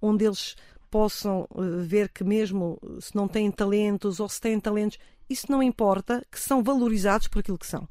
onde 0.00 0.24
eles 0.24 0.56
possam 0.88 1.46
uh, 1.50 1.82
ver 1.82 2.08
que 2.08 2.22
mesmo 2.22 2.80
se 3.00 3.14
não 3.14 3.26
têm 3.26 3.50
talentos 3.50 4.20
ou 4.20 4.28
se 4.28 4.40
têm 4.40 4.60
talentos, 4.60 4.98
isso 5.28 5.50
não 5.50 5.62
importa, 5.62 6.24
que 6.30 6.38
são 6.38 6.62
valorizados 6.62 7.26
por 7.26 7.40
aquilo 7.40 7.58
que 7.58 7.66
são. 7.66 7.88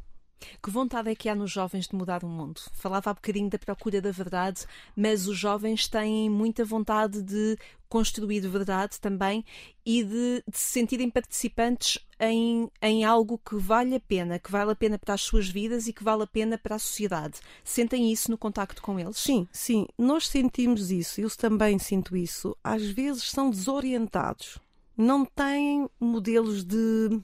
Que 0.62 0.70
vontade 0.70 1.10
é 1.10 1.16
que 1.16 1.30
há 1.30 1.36
nos 1.36 1.52
jovens 1.52 1.88
de 1.88 1.96
mudar 1.96 2.24
o 2.24 2.28
mundo? 2.28 2.62
Falava 2.74 3.12
há 3.12 3.14
bocadinho 3.14 3.50
da 3.50 3.60
procura 3.60 4.02
da 4.02 4.12
verdade, 4.12 4.66
mas 4.96 5.28
os 5.28 5.38
jovens 5.38 5.88
têm 5.88 6.30
muita 6.30 6.64
vontade 6.64 7.22
de 7.22 7.58
construir 7.90 8.42
verdade 8.42 9.00
também 9.00 9.44
e 9.84 10.04
de, 10.04 10.44
de 10.48 10.58
se 10.58 10.72
sentirem 10.74 11.10
participantes 11.10 11.98
em, 12.20 12.70
em 12.82 13.04
algo 13.04 13.40
que 13.44 13.56
vale 13.56 13.96
a 13.96 14.00
pena, 14.00 14.38
que 14.38 14.52
vale 14.52 14.72
a 14.72 14.76
pena 14.76 15.00
para 15.00 15.16
as 15.16 15.22
suas 15.22 15.50
vidas 15.50 15.88
e 15.88 15.94
que 15.94 16.04
vale 16.04 16.24
a 16.24 16.28
pena 16.28 16.58
para 16.58 16.76
a 16.76 16.80
sociedade. 16.80 17.40
Sentem 17.64 18.12
isso 18.12 18.30
no 18.30 18.38
contacto 18.38 18.82
com 18.82 19.00
eles? 19.00 19.18
Sim, 19.18 19.48
sim, 19.52 19.88
nós 19.98 20.28
sentimos 20.28 20.92
isso, 20.92 21.20
eu 21.20 21.30
também 21.32 21.80
sinto 21.80 22.16
isso. 22.16 22.56
Às 22.64 22.86
vezes 22.86 23.32
são 23.32 23.50
desorientados, 23.50 24.60
não 24.96 25.26
têm 25.26 25.90
modelos 26.00 26.64
de 26.64 27.20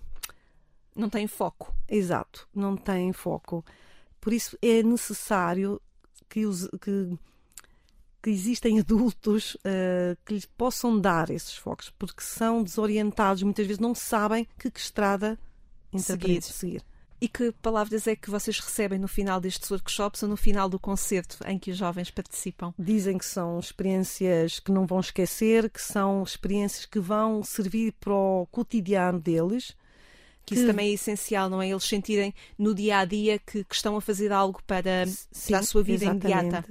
não 0.96 1.10
têm 1.10 1.28
foco. 1.28 1.76
Exato, 1.88 2.48
não 2.56 2.78
têm 2.78 3.12
foco. 3.12 3.64
Por 4.22 4.34
isso 4.34 4.58
é 4.62 4.82
necessário 4.82 5.80
que, 6.30 6.46
os, 6.46 6.68
que, 6.82 7.18
que 8.24 8.30
existem 8.30 8.80
adultos 8.80 9.56
uh, 9.56 10.18
que 10.26 10.34
lhes 10.34 10.46
possam 10.46 11.00
dar 11.00 11.30
esses 11.30 11.56
focos, 11.56 11.92
porque 11.92 12.24
são 12.24 12.64
desorientados, 12.64 13.44
muitas 13.44 13.68
vezes 13.68 13.80
não 13.80 13.94
sabem 13.94 14.48
que, 14.58 14.72
que 14.72 14.80
estrada 14.80 15.38
seguir. 15.98 16.42
seguir. 16.42 16.84
E 17.22 17.30
que 17.30 17.52
palavras 17.54 18.08
é 18.08 18.16
que 18.16 18.30
vocês 18.30 18.60
recebem 18.60 19.00
no 19.00 19.08
final 19.08 19.40
destes 19.40 19.72
workshops 19.72 20.22
ou 20.22 20.30
no 20.30 20.36
final 20.36 20.68
do 20.68 20.78
concerto 20.78 21.38
em 21.48 21.58
que 21.58 21.72
os 21.72 21.78
jovens 21.78 22.12
participam? 22.12 22.74
Dizem 22.78 23.18
que 23.18 23.26
são 23.26 23.58
experiências 23.58 24.60
que 24.60 24.72
não 24.72 24.86
vão 24.86 25.00
esquecer, 25.00 25.70
que 25.70 25.82
são 25.82 26.24
experiências 26.24 26.86
que 26.86 27.00
vão 27.00 27.42
servir 27.44 27.94
para 27.94 28.14
o 28.14 28.46
cotidiano 28.52 29.20
deles 29.20 29.76
que 30.46 30.54
isso 30.54 30.68
também 30.68 30.92
é 30.92 30.94
essencial, 30.94 31.50
não 31.50 31.62
é? 31.62 31.70
Eles 31.70 31.84
sentirem 31.84 32.34
no 32.58 32.76
dia 32.76 33.00
a 33.00 33.06
dia 33.06 33.40
que, 33.40 33.64
que 33.64 33.76
estão 33.76 33.98
a 33.98 34.02
fazer 34.02 34.32
algo 34.32 34.62
para, 34.68 35.06
Sim, 35.08 35.48
para 35.48 35.60
a 35.60 35.64
sua 35.64 35.82
vida 35.82 36.06
imediata. 36.06 36.64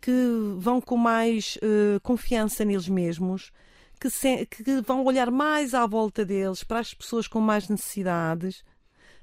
Que 0.00 0.12
vão 0.58 0.80
com 0.80 0.96
mais 0.96 1.56
uh, 1.56 2.00
confiança 2.02 2.64
neles 2.64 2.88
mesmos, 2.88 3.50
que, 3.98 4.10
se, 4.10 4.44
que 4.46 4.80
vão 4.82 5.04
olhar 5.04 5.30
mais 5.30 5.74
à 5.74 5.86
volta 5.86 6.24
deles 6.24 6.62
para 6.62 6.80
as 6.80 6.92
pessoas 6.92 7.26
com 7.26 7.40
mais 7.40 7.68
necessidades, 7.68 8.62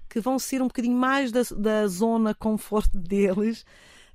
que 0.10 0.20
vão 0.20 0.40
ser 0.40 0.62
um 0.62 0.68
bocadinho 0.68 0.98
mais 0.98 1.32
da, 1.32 1.42
da 1.56 1.88
zona 1.88 2.34
conforto 2.34 2.98
deles. 2.98 3.64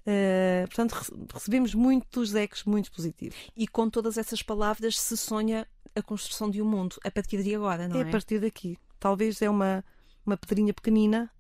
Uh, 0.07 0.67
portanto, 0.67 0.93
recebemos 1.33 1.75
muitos 1.75 2.35
ecos 2.35 2.65
muito 2.65 2.91
positivos. 2.91 3.37
E 3.57 3.69
com 3.69 3.89
todas 3.89 4.19
essas 4.19 4.43
palavras 4.43 4.99
se 4.99 5.17
sonha 5.17 5.67
a 5.95 6.03
construção 6.03 6.51
de 6.51 6.61
um 6.61 6.65
mundo 6.67 6.97
a 7.05 7.11
partir 7.11 7.43
de 7.43 7.55
agora, 7.55 7.87
não 7.87 8.01
é? 8.01 8.03
É 8.03 8.09
a 8.09 8.11
partir 8.11 8.41
daqui 8.41 8.77
talvez 8.99 9.43
é 9.43 9.49
uma, 9.49 9.85
uma 10.25 10.37
pedrinha 10.37 10.73
pequenina, 10.73 11.31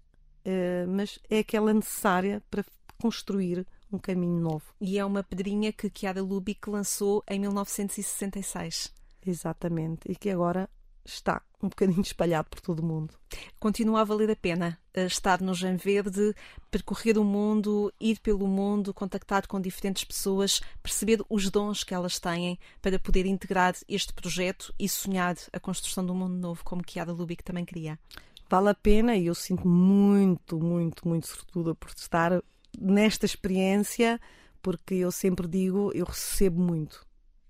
uh, 0.45 0.89
mas 0.91 1.19
é 1.29 1.39
aquela 1.39 1.73
necessária 1.73 2.43
para 2.51 2.65
construir 3.01 3.67
um 3.93 3.99
caminho 3.99 4.41
novo. 4.41 4.65
E 4.81 4.99
é 4.99 5.05
uma 5.05 5.23
pedrinha 5.23 5.73
que 5.73 5.91
Chiara 5.95 6.23
Lubick 6.23 6.69
lançou 6.69 7.23
em 7.29 7.39
1966. 7.39 8.93
Exatamente, 9.27 10.01
e 10.07 10.15
que 10.15 10.31
agora 10.31 10.69
está 11.05 11.43
um 11.63 11.69
bocadinho 11.69 12.01
espalhado 12.03 12.49
por 12.51 12.61
todo 12.61 12.81
o 12.81 12.85
mundo. 12.85 13.15
Continua 13.59 14.01
a 14.01 14.05
valer 14.05 14.31
a 14.31 14.37
pena 14.37 14.79
eh, 14.93 15.07
estar 15.07 15.41
no 15.41 15.55
Jam 15.55 15.77
Verde, 15.77 16.35
percorrer 16.71 17.19
o 17.19 17.25
mundo, 17.25 17.93
ir 18.01 18.21
pelo 18.21 18.47
mundo, 18.47 18.95
contactar 18.95 19.47
com 19.47 19.61
diferentes 19.61 20.05
pessoas, 20.05 20.61
perceber 20.83 21.23
os 21.29 21.51
dons 21.51 21.83
que 21.83 21.95
elas 21.95 22.19
têm 22.19 22.59
para 22.81 22.99
poder 22.99 23.27
integrar 23.27 23.75
este 23.89 24.13
projeto 24.13 24.75
e 24.79 24.89
sonhar 24.89 25.37
a 25.53 25.61
construção 25.61 26.05
de 26.05 26.13
um 26.13 26.17
mundo 26.17 26.35
novo, 26.35 26.65
como 26.65 26.83
Kiara 26.83 27.13
Lubick 27.13 27.43
também 27.43 27.65
queria. 27.65 27.99
Vale 28.49 28.69
a 28.69 28.75
pena 28.75 29.17
e 29.17 29.27
eu 29.27 29.35
sinto 29.35 29.67
muito, 29.67 30.61
muito, 30.61 31.09
muito 31.09 31.27
sortuda 31.27 31.75
por 31.75 31.91
estar 31.91 32.43
nesta 32.79 33.25
experiência, 33.25 34.21
porque 34.61 34.95
eu 34.95 35.11
sempre 35.11 35.49
digo, 35.49 35.91
eu 35.95 36.05
recebo 36.05 36.61
muito. 36.61 37.05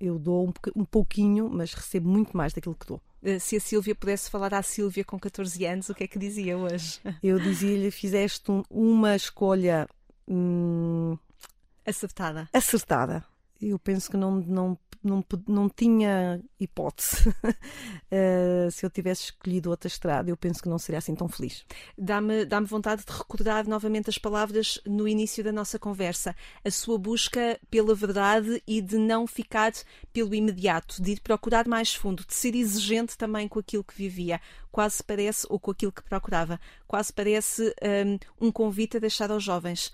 Eu 0.04 0.18
dou 0.18 0.52
um 0.76 0.84
pouquinho, 0.84 1.48
mas 1.48 1.72
recebo 1.72 2.08
muito 2.08 2.36
mais 2.36 2.52
daquilo 2.52 2.74
que 2.74 2.86
dou. 2.86 3.00
Eh, 3.22 3.38
se 3.38 3.56
a 3.56 3.60
Sílvia 3.60 3.94
pudesse 3.94 4.30
falar 4.30 4.52
à 4.52 4.62
Sílvia 4.62 5.02
com 5.02 5.18
14 5.18 5.64
anos, 5.64 5.88
o 5.88 5.94
que 5.94 6.04
é 6.04 6.06
que 6.06 6.18
dizia 6.18 6.58
hoje? 6.58 7.00
Eu 7.22 7.38
dizia-lhe: 7.40 7.90
fizeste 7.90 8.44
uma 8.68 9.16
escolha 9.16 9.88
hum, 10.28 11.16
acertada. 11.86 12.48
Acertada. 12.52 13.24
Eu 13.68 13.78
penso 13.78 14.10
que 14.10 14.16
não, 14.16 14.36
não 14.36 14.78
não, 15.04 15.22
não 15.46 15.68
tinha 15.68 16.40
hipótese. 16.58 17.28
uh, 17.28 18.70
se 18.72 18.86
eu 18.86 18.90
tivesse 18.90 19.24
escolhido 19.24 19.70
outra 19.70 19.86
estrada, 19.86 20.30
eu 20.30 20.36
penso 20.36 20.62
que 20.62 20.68
não 20.68 20.78
seria 20.78 20.98
assim 20.98 21.14
tão 21.14 21.28
feliz. 21.28 21.64
Dá-me 21.96 22.46
dá 22.46 22.58
vontade 22.60 23.04
de 23.04 23.12
recordar 23.12 23.68
novamente 23.68 24.08
as 24.08 24.16
palavras 24.16 24.80
no 24.86 25.06
início 25.06 25.44
da 25.44 25.52
nossa 25.52 25.78
conversa. 25.78 26.34
A 26.64 26.70
sua 26.70 26.98
busca 26.98 27.60
pela 27.70 27.94
verdade 27.94 28.62
e 28.66 28.80
de 28.80 28.96
não 28.96 29.26
ficar 29.26 29.72
pelo 30.12 30.34
imediato, 30.34 31.02
de 31.02 31.12
ir 31.12 31.20
procurar 31.20 31.68
mais 31.68 31.94
fundo, 31.94 32.24
de 32.26 32.34
ser 32.34 32.54
exigente 32.54 33.18
também 33.18 33.46
com 33.46 33.58
aquilo 33.58 33.84
que 33.84 33.94
vivia. 33.94 34.40
Quase 34.74 35.04
parece, 35.04 35.46
ou 35.48 35.60
com 35.60 35.70
aquilo 35.70 35.92
que 35.92 36.02
procurava, 36.02 36.58
quase 36.84 37.12
parece 37.12 37.72
um, 38.40 38.48
um 38.48 38.50
convite 38.50 38.96
a 38.96 39.00
deixar 39.00 39.30
aos 39.30 39.44
jovens. 39.44 39.92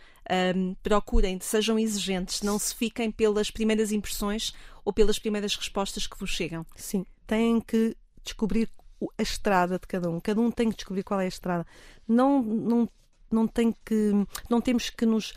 Um, 0.56 0.74
procurem, 0.82 1.38
sejam 1.38 1.78
exigentes, 1.78 2.40
não 2.40 2.58
se 2.58 2.74
fiquem 2.74 3.10
pelas 3.10 3.50
primeiras 3.50 3.92
impressões 3.92 4.54
ou 4.82 4.90
pelas 4.90 5.18
primeiras 5.18 5.54
respostas 5.54 6.06
que 6.06 6.18
vos 6.18 6.30
chegam? 6.30 6.64
Sim, 6.74 7.04
têm 7.26 7.60
que 7.60 7.94
descobrir 8.24 8.70
a 9.18 9.22
estrada 9.22 9.78
de 9.78 9.86
cada 9.86 10.08
um. 10.08 10.18
Cada 10.18 10.40
um 10.40 10.50
tem 10.50 10.70
que 10.70 10.76
descobrir 10.76 11.02
qual 11.02 11.20
é 11.20 11.26
a 11.26 11.28
estrada. 11.28 11.66
Não, 12.08 12.42
não, 12.42 12.88
não 13.30 13.46
tem 13.46 13.76
que, 13.84 14.12
não 14.48 14.62
temos 14.62 14.88
que 14.88 15.04
nos 15.04 15.34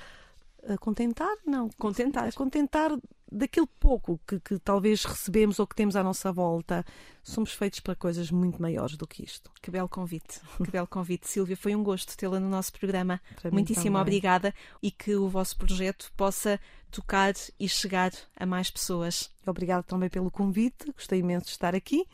uh, 0.64 0.80
contentar, 0.80 1.36
não. 1.46 1.70
Contentar. 1.78 2.34
Contentar 2.34 2.92
daquele 3.32 3.68
pouco 3.80 4.20
que, 4.28 4.40
que, 4.40 4.60
talvez 4.60 5.04
recebemos 5.04 5.60
ou 5.60 5.66
que 5.66 5.76
temos 5.76 5.96
à 5.96 6.04
nossa 6.04 6.32
volta, 6.32 6.86
somos 7.24 7.52
feitos 7.54 7.80
para 7.80 7.96
coisas 7.96 8.30
muito 8.30 8.62
maiores 8.62 8.96
do 8.96 9.08
que 9.08 9.24
isto. 9.24 9.52
Que 9.62 9.72
belo 9.72 9.90
convite, 9.90 10.40
que 10.64 10.72
belo 10.72 10.88
convite. 10.88 11.28
Silvia, 11.28 11.58
foi 11.58 11.76
um 11.76 11.84
gosto 11.84 12.16
tê-la 12.16 12.40
no 12.40 12.50
nosso 12.50 12.72
programa. 12.74 13.20
Muitíssimo 13.52 13.98
obrigada 13.98 14.54
e 14.82 14.92
que 14.92 15.16
o 15.16 15.28
vosso 15.28 15.58
projeto 15.58 16.12
possa 16.16 16.60
tocar 16.92 17.34
e 17.60 17.68
chegar 17.68 18.12
a 18.38 18.46
mais 18.46 18.70
pessoas. 18.70 19.32
Obrigada 19.46 19.84
também 19.84 20.10
pelo 20.10 20.30
convite, 20.30 20.92
gostei 20.92 21.20
imenso 21.20 21.46
de 21.46 21.52
estar 21.52 21.74
aqui 21.76 22.06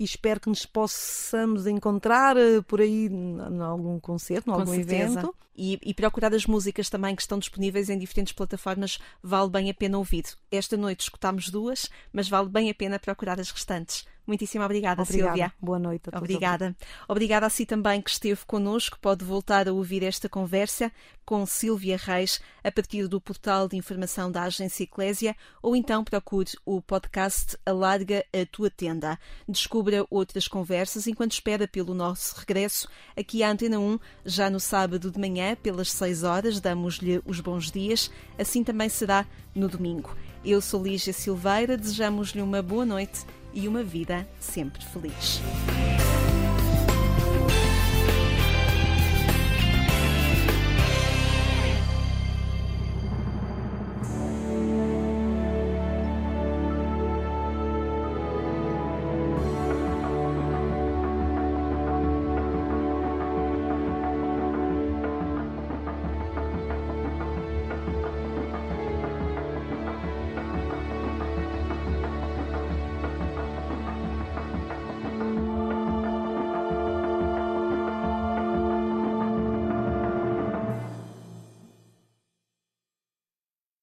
e 0.00 0.04
espero 0.04 0.40
que 0.40 0.48
nos 0.48 0.64
possamos 0.64 1.66
encontrar 1.66 2.34
eh, 2.34 2.62
por 2.62 2.80
aí 2.80 3.06
em 3.06 3.60
algum 3.60 4.00
concerto, 4.00 4.48
em 4.48 4.54
algum 4.54 4.74
certeza. 4.74 5.20
evento. 5.20 5.36
E, 5.54 5.78
e, 5.84 5.92
procurar 5.92 6.32
as 6.32 6.46
músicas 6.46 6.88
também 6.88 7.14
que 7.14 7.20
estão 7.20 7.38
disponíveis 7.38 7.90
em 7.90 7.98
diferentes 7.98 8.32
plataformas, 8.32 8.98
vale 9.22 9.50
bem 9.50 9.68
a 9.68 9.74
pena 9.74 9.98
ouvir. 9.98 10.24
Esta 10.50 10.74
noite 10.74 11.02
escutámos 11.02 11.50
duas, 11.50 11.90
mas 12.10 12.30
vale 12.30 12.48
bem 12.48 12.70
a 12.70 12.74
pena 12.74 12.98
procurar 12.98 13.38
as 13.38 13.50
restantes. 13.50 14.06
Muitíssimo 14.26 14.64
obrigada, 14.64 15.02
obrigada. 15.02 15.30
Silvia. 15.30 15.52
Boa 15.60 15.78
noite 15.78 16.08
a 16.08 16.12
todos. 16.12 16.22
Obrigada. 16.22 16.76
Obrigada 17.08 17.46
a 17.46 17.50
si 17.50 17.66
também 17.66 18.00
que 18.00 18.10
esteve 18.10 18.40
connosco. 18.46 18.98
Pode 19.00 19.24
voltar 19.24 19.68
a 19.68 19.72
ouvir 19.72 20.02
esta 20.02 20.28
conversa 20.28 20.92
com 21.24 21.46
Silvia 21.46 21.96
Reis 21.96 22.40
a 22.62 22.72
partir 22.72 23.06
do 23.06 23.20
portal 23.20 23.68
de 23.68 23.76
informação 23.76 24.30
da 24.30 24.42
Agência 24.42 24.82
Eclésia 24.82 25.36
ou 25.62 25.76
então 25.76 26.02
procure 26.02 26.50
o 26.64 26.82
podcast 26.82 27.56
Alarga 27.64 28.24
a 28.32 28.44
Tua 28.46 28.70
Tenda. 28.70 29.18
Descubra 29.48 30.04
outras 30.10 30.48
conversas 30.48 31.06
enquanto 31.06 31.32
espera 31.32 31.68
pelo 31.68 31.94
nosso 31.94 32.36
regresso 32.38 32.88
aqui 33.16 33.42
à 33.42 33.50
Antena 33.50 33.78
1, 33.78 33.98
já 34.24 34.50
no 34.50 34.58
sábado 34.58 35.10
de 35.10 35.18
manhã, 35.18 35.56
pelas 35.56 35.90
6 35.92 36.24
horas. 36.24 36.60
Damos-lhe 36.60 37.22
os 37.24 37.40
bons 37.40 37.70
dias. 37.70 38.10
Assim 38.38 38.64
também 38.64 38.88
será 38.88 39.26
no 39.54 39.68
domingo. 39.68 40.16
Eu 40.44 40.60
sou 40.60 40.82
Lígia 40.82 41.12
Silveira, 41.12 41.76
desejamos-lhe 41.76 42.40
uma 42.40 42.62
boa 42.62 42.86
noite 42.86 43.26
e 43.52 43.68
uma 43.68 43.82
vida 43.82 44.26
sempre 44.38 44.84
feliz. 44.84 45.40